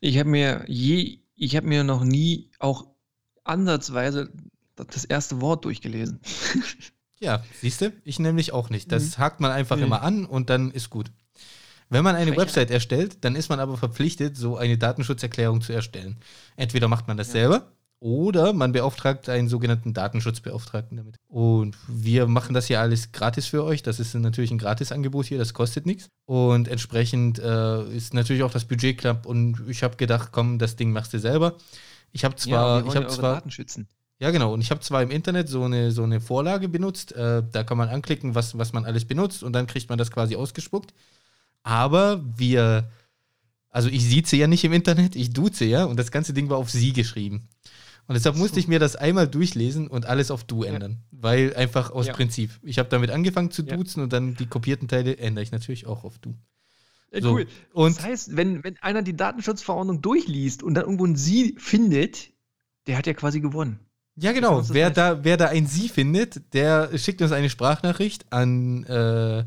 [0.00, 2.86] Ich habe mir je, ich habe mir noch nie auch
[3.44, 4.32] ansatzweise
[4.74, 6.20] das erste Wort durchgelesen.
[7.20, 8.90] Ja, siehst du, ich nämlich auch nicht.
[8.90, 9.22] Das mhm.
[9.22, 9.84] hakt man einfach mhm.
[9.84, 11.10] immer an und dann ist gut.
[11.90, 12.46] Wenn man eine Frechheit.
[12.46, 16.18] Website erstellt, dann ist man aber verpflichtet, so eine Datenschutzerklärung zu erstellen.
[16.56, 17.32] Entweder macht man das ja.
[17.32, 21.16] selber oder man beauftragt einen sogenannten Datenschutzbeauftragten damit.
[21.28, 23.82] Und wir machen das hier alles gratis für euch.
[23.82, 26.08] Das ist natürlich ein Gratisangebot hier, das kostet nichts.
[26.26, 29.26] Und entsprechend äh, ist natürlich auch das Budget knapp.
[29.26, 31.56] Und ich habe gedacht, komm, das Ding machst du selber.
[32.12, 33.86] Ich habe zwar, ja, ich habe zwar, Daten schützen.
[34.20, 34.52] Ja, genau.
[34.52, 37.78] Und ich habe zwar im Internet so eine, so eine Vorlage benutzt, äh, da kann
[37.78, 40.92] man anklicken, was, was man alles benutzt und dann kriegt man das quasi ausgespuckt.
[41.62, 42.90] Aber wir,
[43.70, 46.58] also ich sieze ja nicht im Internet, ich duze ja und das ganze Ding war
[46.58, 47.48] auf sie geschrieben.
[48.06, 51.18] Und deshalb musste ich mir das einmal durchlesen und alles auf du ändern, ja.
[51.22, 52.12] weil einfach aus ja.
[52.12, 52.50] Prinzip.
[52.62, 54.04] Ich habe damit angefangen zu duzen ja.
[54.04, 56.34] und dann die kopierten Teile ändere ich natürlich auch auf du.
[57.18, 57.32] So.
[57.32, 57.46] Cool.
[57.72, 62.30] Und das heißt, wenn, wenn einer die Datenschutzverordnung durchliest und dann irgendwo ein Sie findet,
[62.86, 63.80] der hat ja quasi gewonnen.
[64.20, 64.62] Ja, genau.
[64.68, 68.84] Wer da, wer da ein Sie findet, der schickt uns eine Sprachnachricht an.
[68.84, 69.44] Äh,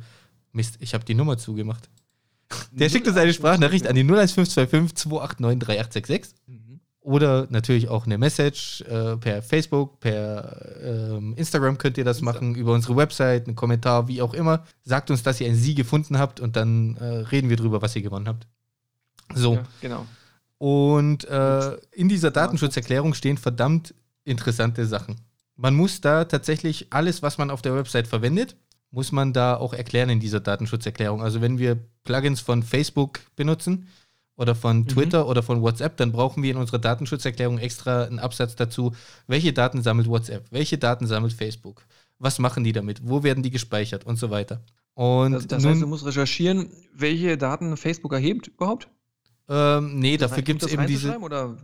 [0.52, 1.90] Mist, ich habe die Nummer zugemacht.
[2.72, 6.36] Der schickt uns eine Sprachnachricht an die 01525 289 3866.
[6.48, 6.80] Mhm.
[7.02, 12.56] Oder natürlich auch eine Message äh, per Facebook, per äh, Instagram könnt ihr das machen,
[12.56, 14.64] über unsere Website, einen Kommentar, wie auch immer.
[14.84, 17.96] Sagt uns, dass ihr ein Sie gefunden habt und dann äh, reden wir drüber, was
[17.96, 18.48] ihr gewonnen habt.
[19.36, 19.56] So.
[19.56, 20.06] Ja, genau.
[20.58, 23.94] Und äh, in dieser Datenschutzerklärung stehen verdammt
[24.26, 25.16] interessante Sachen.
[25.56, 28.56] Man muss da tatsächlich alles, was man auf der Website verwendet,
[28.92, 31.22] muss man da auch erklären in dieser Datenschutzerklärung.
[31.22, 33.88] Also wenn wir Plugins von Facebook benutzen
[34.36, 34.88] oder von mhm.
[34.88, 38.94] Twitter oder von WhatsApp, dann brauchen wir in unserer Datenschutzerklärung extra einen Absatz dazu,
[39.28, 41.84] welche Daten sammelt WhatsApp, welche Daten sammelt Facebook,
[42.20, 44.62] was machen die damit, wo werden die gespeichert und so weiter.
[44.94, 48.88] Und das, das heißt, du musst recherchieren, welche Daten Facebook erhebt überhaupt?
[49.50, 51.18] Ähm, nee, dafür gibt es eben diese,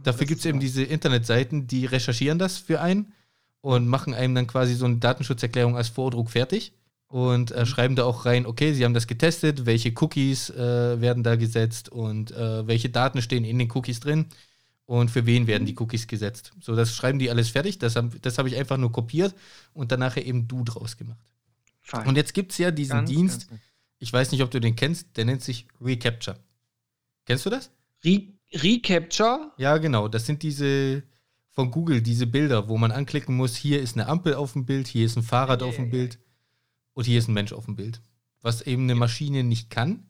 [0.03, 3.13] dafür gibt's eben diese Internetseiten, die recherchieren das für einen
[3.61, 6.73] und machen einem dann quasi so eine Datenschutzerklärung als Vordruck fertig
[7.07, 7.65] und äh, mhm.
[7.65, 11.89] schreiben da auch rein, okay, sie haben das getestet, welche Cookies äh, werden da gesetzt
[11.89, 14.25] und äh, welche Daten stehen in den Cookies drin
[14.85, 15.79] und für wen werden die mhm.
[15.79, 16.51] Cookies gesetzt.
[16.59, 19.33] So, das schreiben die alles fertig, das habe das hab ich einfach nur kopiert
[19.73, 21.25] und dann nachher eben du draus gemacht.
[21.81, 22.07] Fein.
[22.07, 23.61] Und jetzt gibt es ja diesen ganz, Dienst, ganz
[23.99, 26.37] ich weiß nicht, ob du den kennst, der nennt sich Recapture.
[27.29, 27.69] Kennst du das?
[28.03, 29.51] Re Recapture?
[29.57, 31.03] Ja, genau, das sind diese
[31.51, 34.87] von Google, diese Bilder, wo man anklicken muss, hier ist eine Ampel auf dem Bild,
[34.87, 36.17] hier ist ein Fahrrad ja, auf dem ja, Bild
[36.93, 38.01] und hier ist ein Mensch auf dem Bild.
[38.41, 40.07] Was eben eine Maschine nicht kann.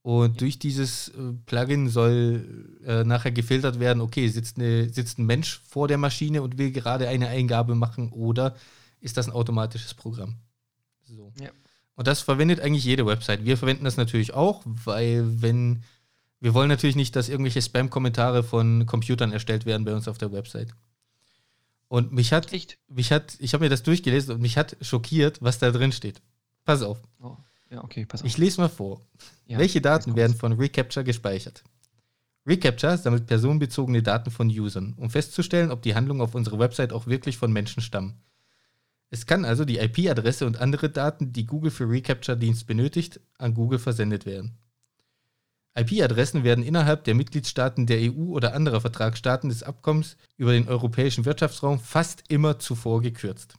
[0.00, 5.26] Und durch dieses äh, Plugin soll äh, nachher gefiltert werden, okay, sitzt, eine, sitzt ein
[5.26, 8.56] Mensch vor der Maschine und will gerade eine Eingabe machen oder
[9.00, 10.36] ist das ein automatisches Programm?
[11.02, 11.30] So.
[11.38, 11.50] Ja.
[11.94, 13.44] Und das verwendet eigentlich jede Website.
[13.44, 15.82] Wir verwenden das natürlich auch, weil wenn
[16.40, 20.32] wir wollen natürlich nicht, dass irgendwelche Spam-Kommentare von Computern erstellt werden bei uns auf der
[20.32, 20.74] Website.
[21.88, 22.78] Und mich hat, Echt?
[22.88, 26.20] mich hat, ich habe mir das durchgelesen und mich hat schockiert, was da drin steht.
[26.64, 27.00] Pass auf.
[27.20, 27.36] Oh.
[27.70, 28.26] Ja, okay, pass auf.
[28.26, 29.00] Ich lese mal vor.
[29.46, 31.62] Ja, Welche Daten werden von Recapture gespeichert?
[32.46, 37.06] Recapture sammelt personenbezogene Daten von Usern, um festzustellen, ob die Handlungen auf unserer Website auch
[37.06, 38.20] wirklich von Menschen stammen.
[39.10, 43.78] Es kann also die IP-Adresse und andere Daten, die Google für Recapture-Dienst benötigt, an Google
[43.78, 44.58] versendet werden.
[45.76, 51.24] IP-Adressen werden innerhalb der Mitgliedstaaten der EU oder anderer Vertragsstaaten des Abkommens über den europäischen
[51.24, 53.54] Wirtschaftsraum fast immer zuvor gekürzt.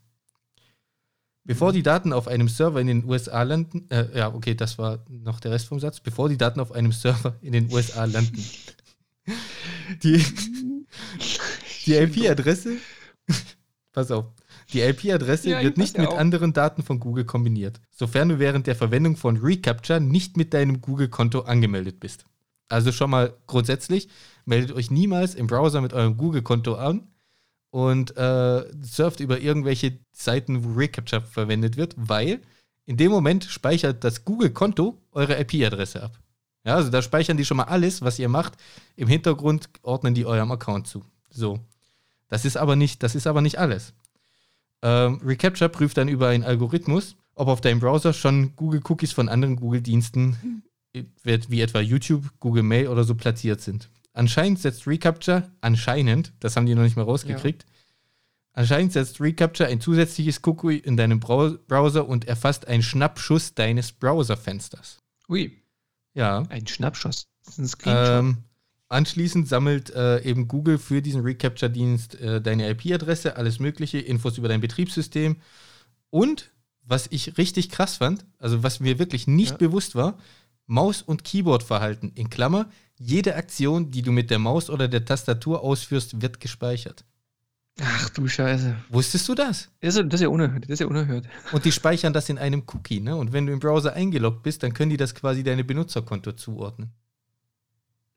[1.44, 5.06] Bevor die Daten auf einem Server in den USA landen, äh, ja, okay, das war
[5.10, 8.44] noch der Rest vom Satz, bevor die Daten auf einem Server in den USA landen.
[10.02, 10.24] Die,
[11.86, 12.78] die IP-Adresse,
[13.92, 14.26] pass auf,
[14.76, 16.18] die IP-Adresse ja, wird nicht mit auch.
[16.18, 20.82] anderen Daten von Google kombiniert, sofern du während der Verwendung von Recapture nicht mit deinem
[20.82, 22.26] Google-Konto angemeldet bist.
[22.68, 24.10] Also schon mal grundsätzlich,
[24.46, 27.08] meldet euch niemals im Browser mit eurem Google-Konto an
[27.70, 32.42] und äh, surft über irgendwelche Seiten, wo Recapture verwendet wird, weil
[32.86, 36.20] in dem Moment speichert das Google-Konto eure IP-Adresse ab.
[36.66, 38.54] Ja, also da speichern die schon mal alles, was ihr macht.
[38.96, 41.06] Im Hintergrund ordnen die eurem Account zu.
[41.30, 41.60] So.
[42.28, 43.94] Das ist aber nicht, das ist aber nicht alles.
[44.86, 49.56] Ähm, Recapture prüft dann über einen Algorithmus, ob auf deinem Browser schon Google-Cookies von anderen
[49.56, 50.62] Google-Diensten,
[51.24, 53.90] wie etwa YouTube, Google Mail oder so, platziert sind.
[54.14, 57.70] Anscheinend setzt Recapture, anscheinend, das haben die noch nicht mal rausgekriegt, ja.
[58.54, 65.00] anscheinend setzt Recapture ein zusätzliches Cookie in deinem Browser und erfasst einen Schnappschuss deines Browserfensters.
[65.28, 65.64] Ui.
[66.14, 66.44] Ja.
[66.50, 67.26] Ein Schnappschuss.
[67.44, 68.20] Das ist ein Screenshot.
[68.20, 68.38] Ähm,
[68.96, 74.48] Anschließend sammelt äh, eben Google für diesen Recapture-Dienst äh, deine IP-Adresse, alles Mögliche, Infos über
[74.48, 75.36] dein Betriebssystem
[76.12, 79.58] und, was ich richtig krass fand, also was mir wirklich nicht ja.
[79.58, 80.18] bewusst war,
[80.66, 82.14] Maus- und Keyboard-Verhalten.
[82.16, 87.04] In Klammer, jede Aktion, die du mit der Maus oder der Tastatur ausführst, wird gespeichert.
[87.82, 88.78] Ach du Scheiße.
[88.88, 89.72] Wusstest du das?
[89.82, 90.64] Das ist, das ist, ja unerhört.
[90.64, 91.28] Das ist ja unerhört.
[91.52, 93.18] Und die speichern das in einem Cookie, ne?
[93.18, 96.94] Und wenn du im Browser eingeloggt bist, dann können die das quasi deine Benutzerkonto zuordnen.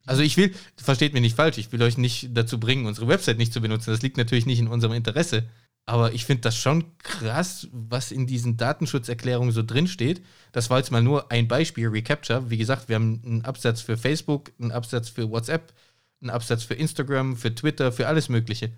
[0.09, 3.39] Also ich will, versteht mich nicht falsch, ich will euch nicht dazu bringen, unsere Website
[3.39, 3.91] nicht zu benutzen.
[3.91, 5.45] Das liegt natürlich nicht in unserem Interesse.
[5.85, 10.23] Aber ich finde das schon krass, was in diesen Datenschutzerklärungen so drinsteht.
[10.53, 12.51] Das war jetzt mal nur ein Beispiel, Recapture.
[12.51, 15.73] Wie gesagt, wir haben einen Absatz für Facebook, einen Absatz für WhatsApp,
[16.21, 18.73] einen Absatz für Instagram, für Twitter, für alles Mögliche.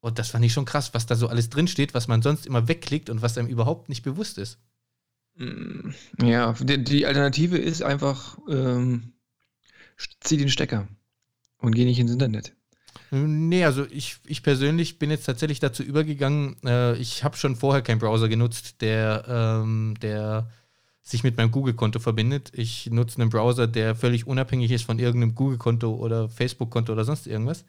[0.00, 2.68] Und das fand ich schon krass, was da so alles drinsteht, was man sonst immer
[2.68, 4.58] wegklickt und was einem überhaupt nicht bewusst ist.
[5.36, 5.90] Mm,
[6.22, 9.13] ja, die, die Alternative ist einfach, ähm,
[10.20, 10.88] zieh den Stecker
[11.58, 12.54] und geh nicht ins Internet.
[13.10, 17.82] Nee, also ich, ich persönlich bin jetzt tatsächlich dazu übergegangen, äh, ich habe schon vorher
[17.82, 20.50] keinen Browser genutzt, der, ähm, der
[21.02, 22.50] sich mit meinem Google-Konto verbindet.
[22.54, 27.26] Ich nutze einen Browser, der völlig unabhängig ist von irgendeinem Google-Konto oder Facebook-Konto oder sonst
[27.26, 27.64] irgendwas.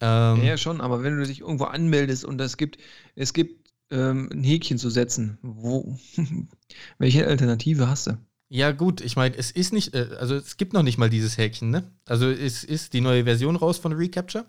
[0.00, 2.78] Ähm, ja, schon, aber wenn du dich irgendwo anmeldest und es gibt,
[3.16, 5.98] es gibt ähm, ein Häkchen zu setzen, wo,
[6.98, 8.18] welche Alternative hast du?
[8.52, 11.38] Ja, gut, ich meine, es ist nicht, äh, also es gibt noch nicht mal dieses
[11.38, 11.84] Häkchen, ne?
[12.06, 14.44] Also es ist die neue Version raus von Recapture.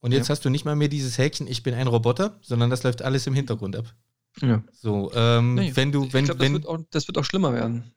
[0.00, 0.32] Und jetzt ja.
[0.32, 3.26] hast du nicht mal mehr dieses Häkchen, ich bin ein Roboter, sondern das läuft alles
[3.26, 3.84] im Hintergrund ab.
[4.40, 4.62] Ja.
[4.72, 6.54] So, ähm, nee, wenn du, wenn, glaub, wenn.
[6.54, 7.92] Das wird, auch, das wird auch schlimmer werden.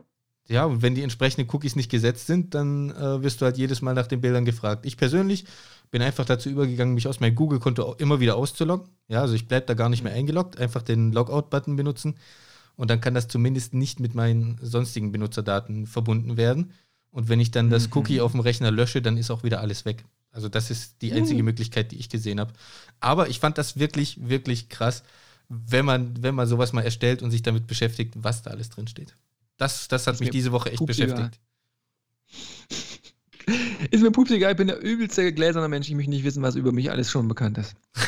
[0.49, 3.81] Ja, und wenn die entsprechenden Cookies nicht gesetzt sind, dann äh, wirst du halt jedes
[3.81, 4.85] Mal nach den Bildern gefragt.
[4.85, 5.45] Ich persönlich
[5.91, 8.89] bin einfach dazu übergegangen, mich aus meinem Google-Konto immer wieder auszuloggen.
[9.07, 12.15] Ja, also ich bleibe da gar nicht mehr eingeloggt, einfach den Logout-Button benutzen
[12.81, 16.71] und dann kann das zumindest nicht mit meinen sonstigen Benutzerdaten verbunden werden.
[17.11, 17.91] Und wenn ich dann das Mhm.
[17.97, 20.03] Cookie auf dem Rechner lösche, dann ist auch wieder alles weg.
[20.31, 21.45] Also das ist die einzige Mhm.
[21.45, 22.53] Möglichkeit, die ich gesehen habe.
[22.99, 25.03] Aber ich fand das wirklich, wirklich krass,
[25.47, 28.87] wenn man, wenn man sowas mal erstellt und sich damit beschäftigt, was da alles drin
[28.87, 29.15] steht.
[29.57, 30.87] Das, das hat Ist mich diese Woche echt egal.
[30.87, 31.39] beschäftigt.
[33.91, 35.87] Ist mir pups egal, ich bin der übelste gläserne Mensch.
[35.87, 37.75] Ich möchte nicht wissen, was über mich alles schon bekannt ist.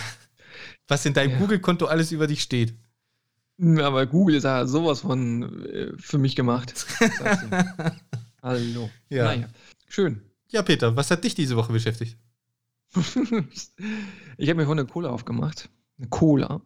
[0.88, 1.38] Was in deinem Ja.
[1.38, 2.74] Google-Konto alles über dich steht.
[3.64, 6.86] Hm, Aber Google ist ja sowas von äh, für mich gemacht.
[8.42, 8.90] Hallo.
[9.08, 9.24] Ja.
[9.24, 9.48] Naja,
[9.88, 10.22] schön.
[10.50, 12.18] Ja, Peter, was hat dich diese Woche beschäftigt?
[14.38, 15.70] ich habe mir vorhin eine Cola aufgemacht.
[15.98, 16.62] Eine Cola.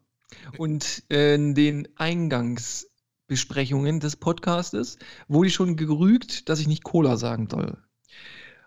[0.58, 7.18] Und äh, in den Eingangsbesprechungen des Podcastes wurde ich schon gerügt, dass ich nicht Cola
[7.18, 7.78] sagen soll.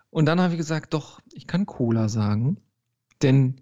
[0.09, 2.61] Und dann habe ich gesagt, doch, ich kann Cola sagen,
[3.21, 3.59] denn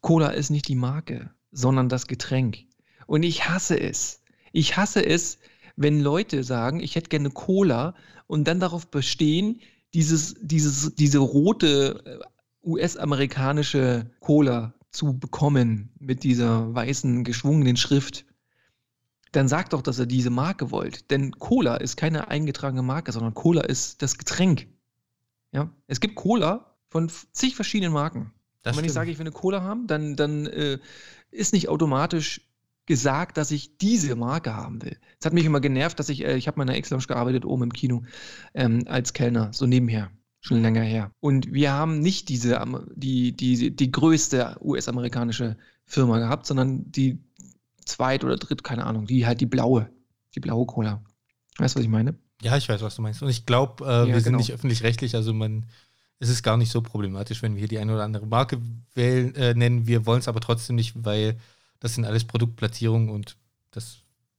[0.00, 2.67] Cola ist nicht die Marke, sondern das Getränk.
[3.08, 4.22] Und ich hasse es.
[4.52, 5.38] Ich hasse es,
[5.76, 7.94] wenn Leute sagen, ich hätte gerne Cola
[8.26, 9.62] und dann darauf bestehen,
[9.94, 18.26] dieses, dieses, diese rote äh, US-amerikanische Cola zu bekommen mit dieser weißen geschwungenen Schrift,
[19.32, 21.10] dann sagt doch, dass ihr diese Marke wollt.
[21.10, 24.68] Denn Cola ist keine eingetragene Marke, sondern Cola ist das Getränk.
[25.52, 25.72] Ja?
[25.86, 28.34] Es gibt Cola von zig verschiedenen Marken.
[28.62, 28.94] Das Und wenn ich stimmt.
[28.94, 30.78] sage, ich will eine Cola haben, dann, dann äh,
[31.30, 32.42] ist nicht automatisch
[32.88, 34.96] gesagt, dass ich diese Marke haben will.
[35.20, 37.44] Es hat mich immer genervt, dass ich, äh, ich habe mal in einer X-Lounge gearbeitet,
[37.44, 38.02] oben im Kino,
[38.54, 40.10] ähm, als Kellner, so nebenher,
[40.40, 41.12] schon länger her.
[41.20, 47.18] Und wir haben nicht diese, am- die, die, die größte US-amerikanische Firma gehabt, sondern die
[47.84, 49.90] zweit oder dritt, keine Ahnung, die halt die blaue,
[50.34, 51.02] die blaue Cola.
[51.58, 52.14] Weißt du, was ich meine?
[52.40, 53.22] Ja, ich weiß, was du meinst.
[53.22, 54.38] Und ich glaube, äh, wir sind genau.
[54.38, 55.66] nicht öffentlich-rechtlich, also man,
[56.20, 58.58] es ist gar nicht so problematisch, wenn wir hier die eine oder andere Marke
[58.94, 59.86] wählen, äh, nennen.
[59.86, 61.36] Wir wollen es aber trotzdem nicht, weil
[61.80, 63.36] das sind alles Produktplatzierungen und
[63.70, 63.98] das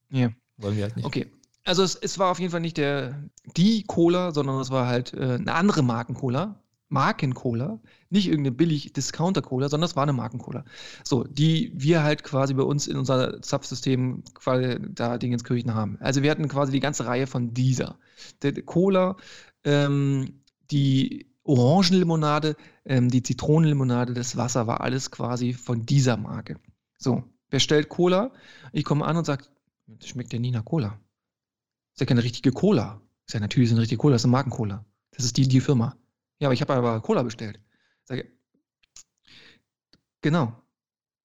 [0.10, 0.30] Ja.
[0.58, 1.06] wollen wir halt nicht.
[1.06, 1.28] Okay.
[1.66, 5.14] Also es, es war auf jeden Fall nicht der die Cola, sondern es war halt
[5.14, 6.60] äh, eine andere Marken-Cola.
[6.90, 7.80] Marken-Cola.
[8.10, 10.66] Nicht irgendeine billig Discounter-Cola, sondern es war eine Marken-Cola.
[11.04, 15.98] So, die wir halt quasi bei uns in unser Subsystem quasi da Dingenskirchen haben.
[16.00, 18.00] Also wir hatten quasi die ganze Reihe von dieser.
[18.42, 19.18] Der, der Cola,
[19.64, 20.40] ähm,
[20.72, 26.58] die Orangenlimonade, ähm, die Zitronenlimonade, das Wasser war alles quasi von dieser Marke.
[27.00, 28.32] So, wer stellt Cola?
[28.74, 29.46] Ich komme an und sage,
[29.88, 31.00] das schmeckt ja nie nach Cola.
[31.94, 33.02] Ist ja keine richtige Cola.
[33.26, 34.86] Ist ja natürlich ist eine richtige Cola, das ist eine Markencola.
[35.12, 35.98] Das ist die, die Firma.
[36.40, 37.60] Ja, aber ich habe aber Cola bestellt.
[38.04, 38.30] Sage,
[40.22, 40.62] genau.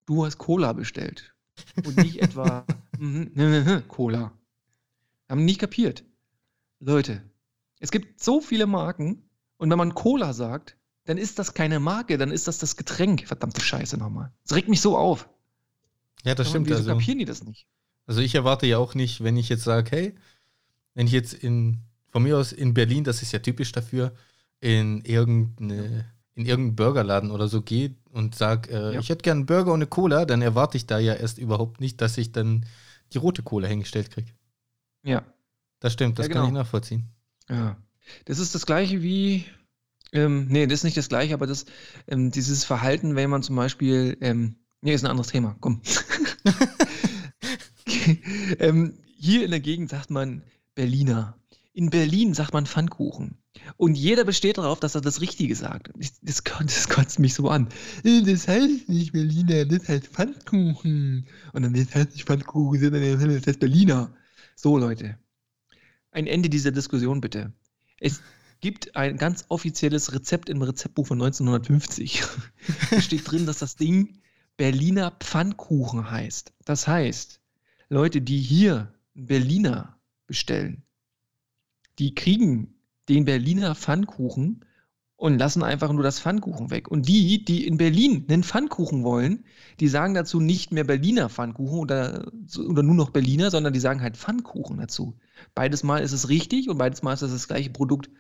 [0.07, 1.35] Du hast Cola bestellt.
[1.85, 2.65] Und nicht etwa
[2.99, 4.33] mhm, ne, ne, ne, Cola.
[5.29, 6.05] Haben nicht kapiert.
[6.79, 7.23] Leute,
[7.81, 12.17] es gibt so viele Marken und wenn man Cola sagt, dann ist das keine Marke,
[12.17, 13.27] dann ist das das Getränk.
[13.27, 14.33] Verdammte Scheiße nochmal.
[14.45, 15.29] Das regt mich so auf.
[16.25, 16.67] Ja, das stimmt.
[16.67, 17.67] Wieso Also, kapieren die das nicht?
[18.07, 20.15] also ich erwarte ja auch nicht, wenn ich jetzt sage, hey,
[20.95, 24.13] wenn ich jetzt in, von mir aus in Berlin, das ist ja typisch dafür,
[24.61, 29.01] in irgendeine, in irgendeinen Burgerladen oder so gehe und sage, äh, Ja.
[29.01, 32.01] ich hätte gern einen Burger ohne Cola, dann erwarte ich da ja erst überhaupt nicht,
[32.01, 32.65] dass ich dann
[33.13, 34.31] die rote Cola hingestellt kriege.
[35.03, 35.23] Ja.
[35.81, 36.61] Das stimmt, das Ja, kann ich genau.
[36.61, 37.05] nachvollziehen.
[37.51, 37.77] Ja.
[38.25, 39.45] Das ist das gleiche wie,
[40.13, 41.67] ähm, nee, das ist nicht das gleiche, aber das,
[42.07, 45.81] ähm, dieses Verhalten, wenn man zum Beispiel, ähm, nee, ist ein anderes Thema, komm.
[48.59, 50.43] ähm, hier in der Gegend sagt man
[50.75, 51.39] Berliner.
[51.73, 53.37] In Berlin sagt man Pfannkuchen.
[53.77, 55.91] Und jeder besteht darauf, dass er das Richtige sagt.
[55.99, 57.69] Ich- Das, kotzt- das kotzt mich so an.
[58.05, 61.27] Äh, Das heißt nicht Berliner, das heißt Pfannkuchen.
[61.53, 64.13] Und dann das heißt nicht Pfannkuchen, sondern das heißt Berliner.
[64.57, 65.19] So, Leute.
[66.11, 67.53] Ein Ende dieser Diskussion bitte.
[67.99, 68.21] Es
[68.61, 72.23] gibt ein ganz offizielles Rezept im Rezeptbuch von 1950.
[72.91, 74.21] da steht drin, dass das Ding
[74.57, 76.53] Berliner Pfannkuchen heißt.
[76.65, 77.41] Das heißt,
[77.89, 80.85] Leute, die hier Berliner bestellen,
[81.99, 82.75] die kriegen
[83.09, 84.65] den Berliner Pfannkuchen
[85.17, 86.89] und lassen einfach nur das Pfannkuchen weg.
[86.89, 89.45] Und die, die in Berlin einen Pfannkuchen wollen,
[89.81, 94.03] die sagen dazu nicht mehr Berliner Pfannkuchen oder, oder nur noch Berliner, sondern die sagen
[94.03, 95.17] halt Pfannkuchen dazu.
[95.55, 98.11] Beides Mal ist es richtig und beides Mal ist es das gleiche Produkt.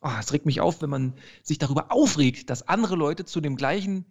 [0.00, 3.56] Ah, es regt mich auf, wenn man sich darüber aufregt, dass andere Leute zu dem
[3.56, 4.04] gleichen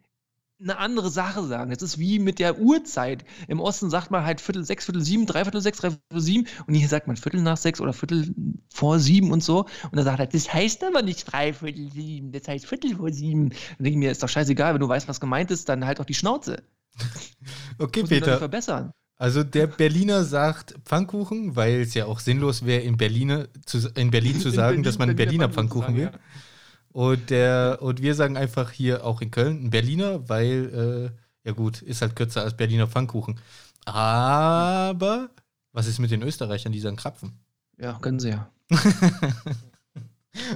[0.62, 1.72] eine andere Sache sagen.
[1.72, 3.26] Das ist wie mit der Uhrzeit.
[3.47, 6.88] Im Osten sagt man halt Viertel sechs, Viertel sieben, Dreiviertel sechs, Dreiviertel sieben und hier
[6.88, 8.34] sagt man Viertel nach sechs oder Viertel
[8.74, 9.66] vor sieben und so.
[9.84, 13.49] Und dann sagt er, das heißt aber nicht Dreiviertel sieben, das heißt Viertel vor sieben.
[13.49, 15.99] Dann denke ich mir, ist doch scheißegal, wenn du weißt, was gemeint ist, dann halt
[15.99, 16.64] auch die Schnauze.
[17.78, 18.38] Okay, Peter.
[18.38, 18.91] verbessern.
[19.18, 24.12] Also der Berliner sagt Pfannkuchen, weil es ja auch sinnlos wäre, in, Berliner zu, in
[24.12, 26.06] Berlin zu In sagen, Berlin dass man einen Berliner Pfannkuchen will.
[26.06, 26.20] sagen,
[26.96, 31.12] Und, der, und wir sagen einfach hier auch in Köln ein Berliner, weil,
[31.43, 33.38] äh, ja gut, ist halt kürzer als Berliner Pfannkuchen.
[33.84, 35.30] Aber
[35.74, 37.38] was ist mit den Österreichern, die sagen Krapfen?
[37.78, 38.50] Ja, können sie ja.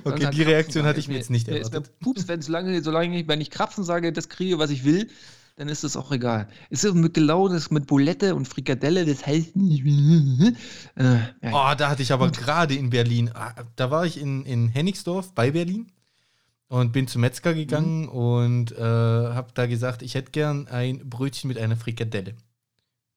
[0.04, 2.00] Okay, die halt Reaktion hatte ich mir jetzt nicht Mir ist mir erwartet.
[2.00, 5.10] Pups, wenn solange, solange ich, wenn ich Krapfen sage, das kriege, was ich will,
[5.56, 6.48] dann ist das auch egal.
[6.70, 9.86] Es ist mit genau das mit Bulette und Frikadelle, das heißt nicht.
[9.86, 11.52] Äh, ja, ja.
[11.52, 15.34] Oh, da hatte ich aber gerade in Berlin, ah, da war ich in, in Hennigsdorf
[15.34, 15.92] bei Berlin
[16.70, 21.48] und bin zum Metzger gegangen und äh, habe da gesagt, ich hätte gern ein Brötchen
[21.50, 22.36] mit einer Frikadelle.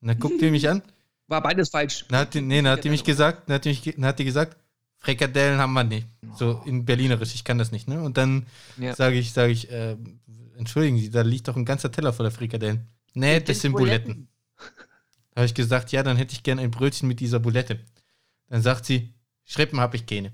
[0.01, 0.83] Und dann guckt ihr mich an,
[1.29, 2.05] War beides falsch.
[2.09, 4.19] dann hat die, nee, dann hat die mich gesagt, dann hat die, mich, dann hat
[4.19, 4.57] die gesagt,
[4.99, 6.07] Frikadellen haben wir nicht.
[6.37, 8.03] So in Berlinerisch, ich kann das nicht, ne?
[8.03, 8.47] Und dann
[8.79, 8.95] Ja.
[8.95, 9.97] sage ich, sage ich, äh,
[10.57, 12.87] entschuldigen Sie, da liegt doch ein ganzer Teller voller Frikadellen.
[13.15, 14.29] Nee, das sind Buletten.
[15.31, 17.81] Da habe ich gesagt, ja, dann hätte ich gern ein Brötchen mit dieser Bulette.
[18.49, 19.13] Dann sagt sie,
[19.45, 20.33] Schrippen habe ich keine.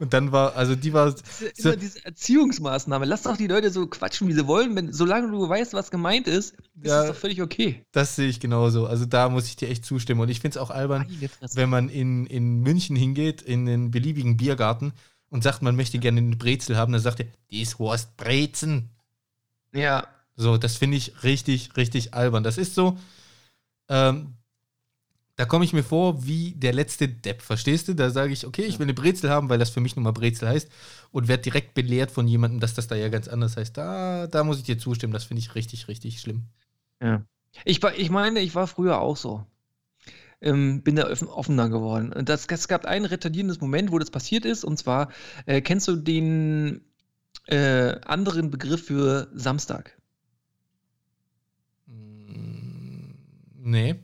[0.00, 3.04] Und dann war, also die war, Das ist So- immer diese Erziehungsmaßnahme.
[3.04, 4.74] Lass doch die Leute so quatschen, wie sie wollen.
[4.76, 7.02] Wenn, solange du weißt, was gemeint ist, ist Ja.
[7.02, 7.84] es doch völlig okay.
[7.92, 8.86] das sehe ich genauso.
[8.86, 10.20] Also da muss ich dir echt zustimmen.
[10.20, 11.06] Und ich finde es auch albern,
[11.54, 14.92] wenn man in, in München hingeht, in den beliebigen Biergarten
[15.30, 18.90] und sagt, man möchte gerne eine Brezel haben, dann sagt er, dies Horst Brezen.
[19.74, 22.42] Ja, So, das finde ich richtig, richtig albern.
[22.44, 22.96] Das ist so,
[23.88, 24.34] ähm,
[25.38, 27.94] da komme ich mir vor wie der letzte Depp, verstehst du?
[27.94, 30.10] Da sage ich, okay, ich will eine Brezel haben, weil das für mich nun mal
[30.10, 30.68] Brezel heißt
[31.12, 33.76] und werde direkt belehrt von jemandem, dass das da ja ganz anders heißt.
[33.76, 36.46] Da, da muss ich dir zustimmen, das finde ich richtig, richtig schlimm.
[37.00, 37.24] Ja.
[37.64, 39.46] Ich, war, ich meine, ich war früher auch so.
[40.40, 42.12] Ähm, bin da offen, offener geworden.
[42.12, 44.64] Und das, es gab ein retardierendes Moment, wo das passiert ist.
[44.64, 45.08] Und zwar,
[45.46, 46.80] äh, kennst du den
[47.46, 49.96] äh, anderen Begriff für Samstag?
[51.86, 54.00] Nee.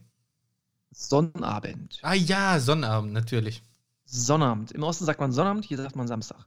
[0.94, 1.98] Sonnabend.
[2.02, 3.62] Ah ja, Sonnabend, natürlich.
[4.04, 4.70] Sonnabend.
[4.70, 6.46] Im Osten sagt man Sonnabend, hier sagt man Samstag.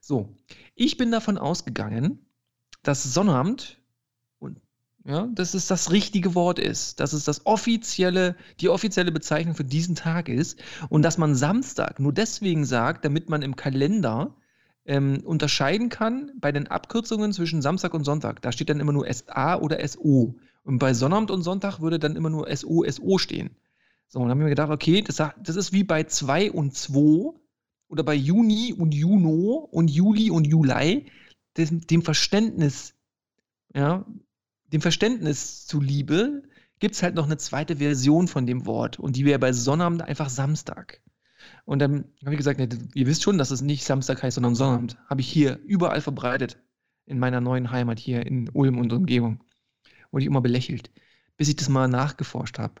[0.00, 0.28] So,
[0.76, 2.24] ich bin davon ausgegangen,
[2.84, 3.78] dass Sonnabend,
[4.38, 4.60] und
[5.04, 9.64] ja, dass es das richtige Wort ist, dass es das offizielle, die offizielle Bezeichnung für
[9.64, 14.36] diesen Tag ist und dass man Samstag nur deswegen sagt, damit man im Kalender
[14.84, 18.40] ähm, unterscheiden kann bei den Abkürzungen zwischen Samstag und Sonntag.
[18.42, 20.36] Da steht dann immer nur SA oder SO.
[20.62, 23.50] Und bei Sonnabend und Sonntag würde dann immer nur SO, SO stehen.
[24.12, 26.74] So, und dann habe ich mir gedacht, okay, das, das ist wie bei 2 und
[26.74, 27.32] 2
[27.88, 31.06] oder bei Juni und Juno und Juli und Juli,
[31.56, 32.94] dem, dem Verständnis,
[33.72, 34.04] ja,
[34.66, 36.42] dem Verständnis zuliebe,
[36.80, 40.02] gibt es halt noch eine zweite Version von dem Wort und die wäre bei Sonnabend
[40.02, 41.00] einfach Samstag.
[41.64, 44.56] Und dann habe ich gesagt, ne, ihr wisst schon, dass es nicht Samstag heißt, sondern
[44.56, 44.98] Sonnabend.
[45.08, 46.58] Habe ich hier überall verbreitet
[47.06, 49.44] in meiner neuen Heimat hier in Ulm und Umgebung.
[50.10, 50.90] Wurde ich immer belächelt,
[51.36, 52.74] bis ich das mal nachgeforscht habe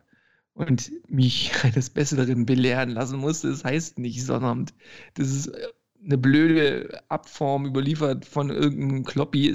[0.54, 3.48] und mich eines Besseren belehren lassen musste.
[3.48, 4.74] Es heißt nicht Sonnabend.
[5.14, 5.68] Das ist äh,
[6.04, 9.54] eine blöde Abform überliefert von irgendeinem Kloppi.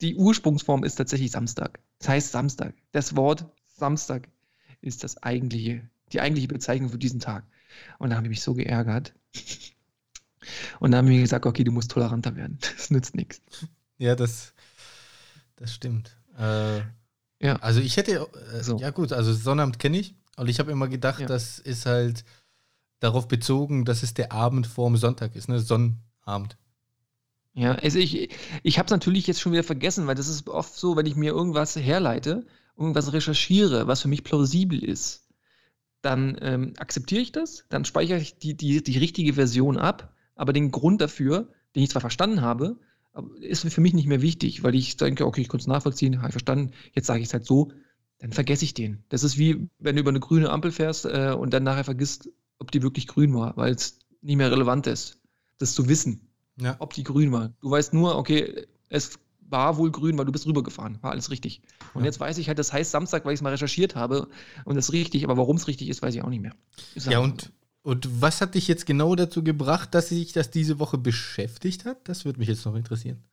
[0.00, 1.80] Die Ursprungsform ist tatsächlich Samstag.
[1.98, 2.74] Es heißt Samstag.
[2.92, 4.28] Das Wort Samstag
[4.82, 7.44] ist das eigentliche, die eigentliche Bezeichnung für diesen Tag.
[7.98, 9.14] Und da habe ich mich so geärgert.
[10.80, 12.58] Und dann haben wir gesagt, okay, du musst toleranter werden.
[12.76, 13.40] Das nützt nichts.
[13.98, 14.52] Ja, das,
[15.56, 16.16] das stimmt.
[16.38, 16.80] Äh,
[17.40, 17.56] Ja.
[17.60, 18.78] Also ich hätte, äh, So.
[18.78, 20.14] ja gut, also Sonnabend kenne ich.
[20.40, 21.26] Und ich habe immer gedacht, Ja.
[21.26, 22.24] das ist halt
[22.98, 25.60] darauf bezogen, dass es der Abend vorm Sonntag ist, ne?
[25.60, 26.56] Sonnabend.
[27.52, 28.30] Ja, also ich,
[28.62, 31.14] ich habe es natürlich jetzt schon wieder vergessen, weil das ist oft so, wenn ich
[31.14, 35.26] mir irgendwas herleite, irgendwas recherchiere, was für mich plausibel ist,
[36.00, 40.54] dann ähm, akzeptiere ich das, dann speichere ich die, die, die richtige Version ab, aber
[40.54, 42.78] den Grund dafür, den ich zwar verstanden habe,
[43.40, 46.28] ist für mich nicht mehr wichtig, weil ich denke, okay, ich konnte es nachvollziehen, habe
[46.28, 47.72] ich verstanden, jetzt sage ich es halt so,
[48.20, 49.02] dann vergesse ich den.
[49.08, 52.28] Das ist wie, wenn du über eine grüne Ampel fährst äh, und dann nachher vergisst,
[52.58, 55.18] ob die wirklich grün war, weil es nicht mehr relevant ist,
[55.58, 56.28] das zu wissen
[56.60, 56.76] Ja.
[56.78, 57.52] ob die grün war.
[57.60, 59.18] Du weißt nur, okay, es
[59.48, 60.98] war wohl grün, weil du bist rübergefahren.
[61.02, 61.62] War alles richtig.
[61.94, 62.06] Und Ja.
[62.06, 64.28] jetzt weiß ich halt, das heißt Samstag, weil ich es mal recherchiert habe
[64.64, 66.54] und das ist richtig, aber warum es richtig ist, weiß ich auch nicht mehr.
[66.94, 67.50] Ja, und,
[67.82, 72.06] und was hat dich jetzt genau dazu gebracht, dass sich das diese Woche beschäftigt hat?
[72.08, 73.24] Das würde mich jetzt noch interessieren.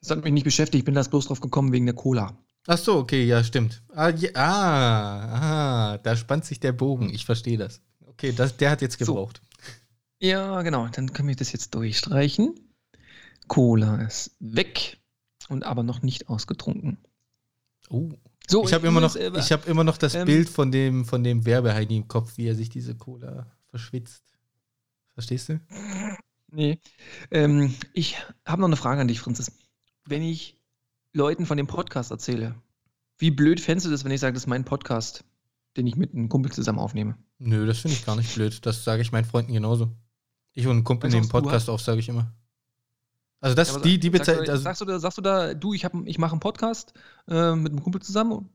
[0.00, 2.36] Das hat mich nicht beschäftigt, ich bin da bloß drauf gekommen wegen der Cola.
[2.66, 3.82] Ach so, okay, ja, stimmt.
[3.92, 7.10] Ah, ja, ah, ah, da spannt sich der Bogen.
[7.12, 7.82] Ich verstehe das.
[8.06, 9.12] Okay, das, der hat jetzt So.
[9.14, 9.42] gebraucht.
[10.18, 12.54] Ja, genau, dann können wir das jetzt durchstreichen.
[13.48, 14.98] Cola ist weg
[15.48, 16.96] und aber noch nicht ausgetrunken.
[17.90, 18.10] Oh.
[18.48, 21.04] So, ich habe immer, noch- äh, ich hab immer noch das ähm, Bild von dem,
[21.04, 24.22] von dem Werbeheini im Kopf, wie er sich diese Cola verschwitzt.
[25.12, 25.60] Verstehst du?
[26.50, 26.78] Nee.
[27.30, 29.52] Ähm, ich habe noch eine Frage an dich, Franzis.
[30.06, 30.58] Wenn ich
[31.14, 32.54] Leuten von dem Podcast erzähle,
[33.18, 35.24] wie blöd fändest du das, wenn ich sage, das ist mein Podcast,
[35.76, 37.16] den ich mit einem Kumpel zusammen aufnehme?
[37.38, 38.64] Nö, das finde ich gar nicht blöd.
[38.66, 39.90] Das sage ich meinen Freunden genauso.
[40.52, 42.32] Ich und ein Kumpel nehmen Podcast auf, sage ich immer.
[43.40, 45.84] Also das, Ja, die, die bezeichnen, also, sagst, du da, sagst du da, du, ich,
[45.84, 46.94] hab- ich mache einen Podcast
[47.28, 48.48] äh, mit einem Kumpel zusammen?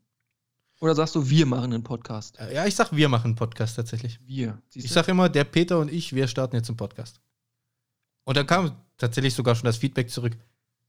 [0.82, 2.40] Oder sagst du, wir machen einen Podcast?
[2.40, 4.20] Äh, Ja, ich sag, wir machen einen Podcast tatsächlich.
[4.26, 4.62] Wir.
[4.74, 7.22] Ich sag immer, der Peter und ich, wir starten jetzt einen Podcast.
[8.24, 10.38] Und dann kam tatsächlich sogar schon das Feedback zurück.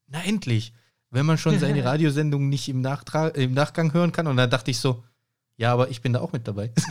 [0.07, 0.73] Na endlich,
[1.11, 4.27] wenn man schon seine Radiosendung nicht im, Nachtra im Nachgang hören kann.
[4.27, 5.05] Und dann dachte ich so,
[5.57, 6.73] ja, aber ich bin da auch mit dabei.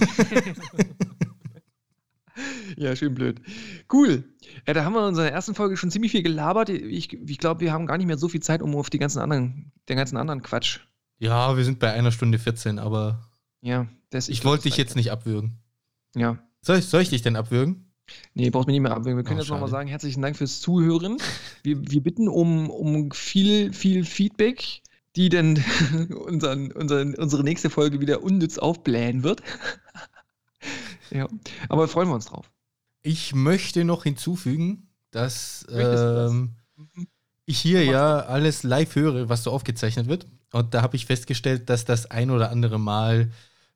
[2.77, 3.41] Ja, schön blöd.
[3.91, 4.23] Cool.
[4.65, 6.69] Ja, da haben wir in unserer ersten Folge schon ziemlich viel gelabert.
[6.69, 9.19] Ich, ich glaube, wir haben gar nicht mehr so viel Zeit, um auf die ganzen
[9.19, 10.79] anderen, den ganzen anderen Quatsch.
[11.17, 13.29] ja, wir sind bei einer Stunde 14, aber
[13.61, 15.59] Ja, das ich wollte dich jetzt nicht abwürgen.
[16.15, 16.37] Ja.
[16.61, 17.88] Soll ich, soll ich dich denn abwürgen?
[18.33, 19.17] Nee, brauchst mich nicht mehr abwürgen.
[19.17, 21.17] Wir können Oh, jetzt nochmal sagen, herzlichen Dank fürs Zuhören.
[21.63, 24.81] Wir, wir bitten um, um viel, viel Feedback,
[25.15, 25.63] die dann
[26.25, 29.41] unseren, unseren, unsere nächste Folge wieder unnütz aufblähen wird.
[31.11, 31.27] ja,
[31.69, 32.51] aber freuen wir uns drauf.
[33.01, 37.07] Ich möchte noch hinzufügen, dass ähm, Mhm.
[37.45, 40.27] ich hier ja alles live höre, was so aufgezeichnet wird.
[40.53, 43.31] Und da habe ich festgestellt, dass das ein oder andere Mal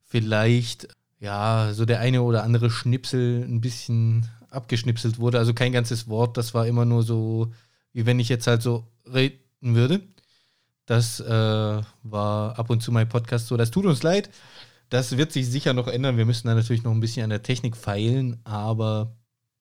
[0.05, 0.87] vielleicht,
[1.23, 5.39] ja, so der eine oder andere Schnipsel ein bisschen abgeschnipselt wurde.
[5.39, 7.53] Also kein ganzes Wort, das war immer nur so,
[7.93, 10.01] wie wenn ich jetzt halt so reden würde.
[10.85, 13.55] Das äh, war ab und zu mein Podcast so.
[13.55, 14.29] Das tut uns leid.
[14.89, 16.17] Das wird sich sicher noch ändern.
[16.17, 19.15] Wir müssen da natürlich noch ein bisschen an der Technik feilen, aber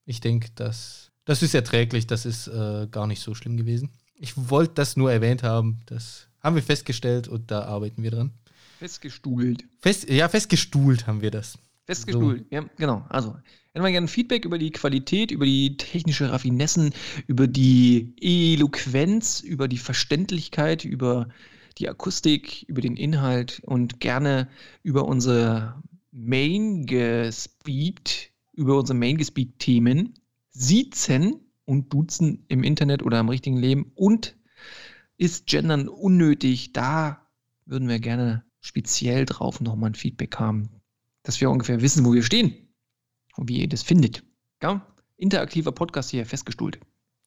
[0.04, 2.08] ich denke, das, das ist erträglich.
[2.08, 3.90] Das ist äh, gar nicht so schlimm gewesen.
[4.16, 5.80] Ich wollte das nur erwähnt haben.
[5.86, 8.32] Das haben wir festgestellt und da arbeiten wir dran.
[8.82, 9.64] Festgestuhlt.
[9.78, 11.56] Fest, ja, festgestuhlt haben wir das.
[11.86, 13.06] Festgestuhlt, ja, genau.
[13.10, 13.36] Also,
[13.72, 16.92] hätten wir gerne Feedback über die Qualität, über die technische Raffinessen,
[17.28, 21.28] über die Eloquenz, über die Verständlichkeit, über
[21.78, 24.48] die Akustik, über den Inhalt und gerne
[24.82, 25.80] über unsere
[26.10, 26.84] Main
[27.30, 30.14] Speed, über unsere Main Speed Themen,
[30.50, 34.34] Siezen und Duzen im Internet oder im richtigen Leben und
[35.18, 36.72] ist Gendern unnötig?
[36.72, 37.28] Da
[37.64, 40.70] würden wir gerne speziell drauf nochmal ein Feedback haben
[41.22, 42.54] dass wir ungefähr wissen, wo wir stehen
[43.36, 44.22] und wie ihr das findet.
[44.62, 44.86] Ja?
[45.16, 46.80] Interaktiver Podcast hier festgestuhlt.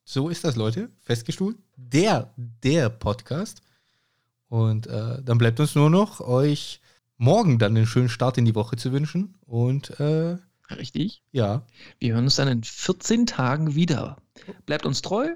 [0.03, 0.89] So ist das, Leute.
[1.01, 1.57] Festgestuhlt.
[1.75, 3.61] Der, der Podcast.
[4.49, 6.81] Und äh, dann bleibt uns nur noch, euch
[7.17, 9.35] morgen dann einen schönen Start in die Woche zu wünschen.
[9.45, 10.37] Und äh,
[10.69, 11.23] Richtig.
[11.31, 11.65] ja,
[11.99, 14.17] Wir hören uns dann in 14 Tagen wieder.
[14.65, 15.29] Bleibt uns treu,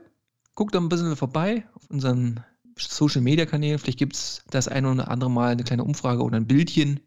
[0.54, 2.43] guckt ein bisschen vorbei auf unseren
[2.80, 3.80] Social Media Kanälen.
[3.80, 6.99] Vielleicht gibt es das eine oder andere Mal eine kleine Umfrage oder ein Bildchen.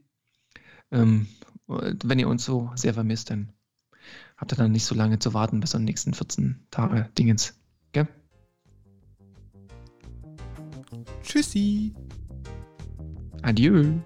[0.91, 1.27] Ähm,
[1.67, 3.53] wenn ihr uns so sehr vermisst, dann
[4.37, 7.55] habt ihr dann nicht so lange zu warten bis an die nächsten 14 Tage Dingens.
[7.93, 8.09] Gell?
[11.23, 11.95] tschüssi.
[13.43, 14.01] Adieu.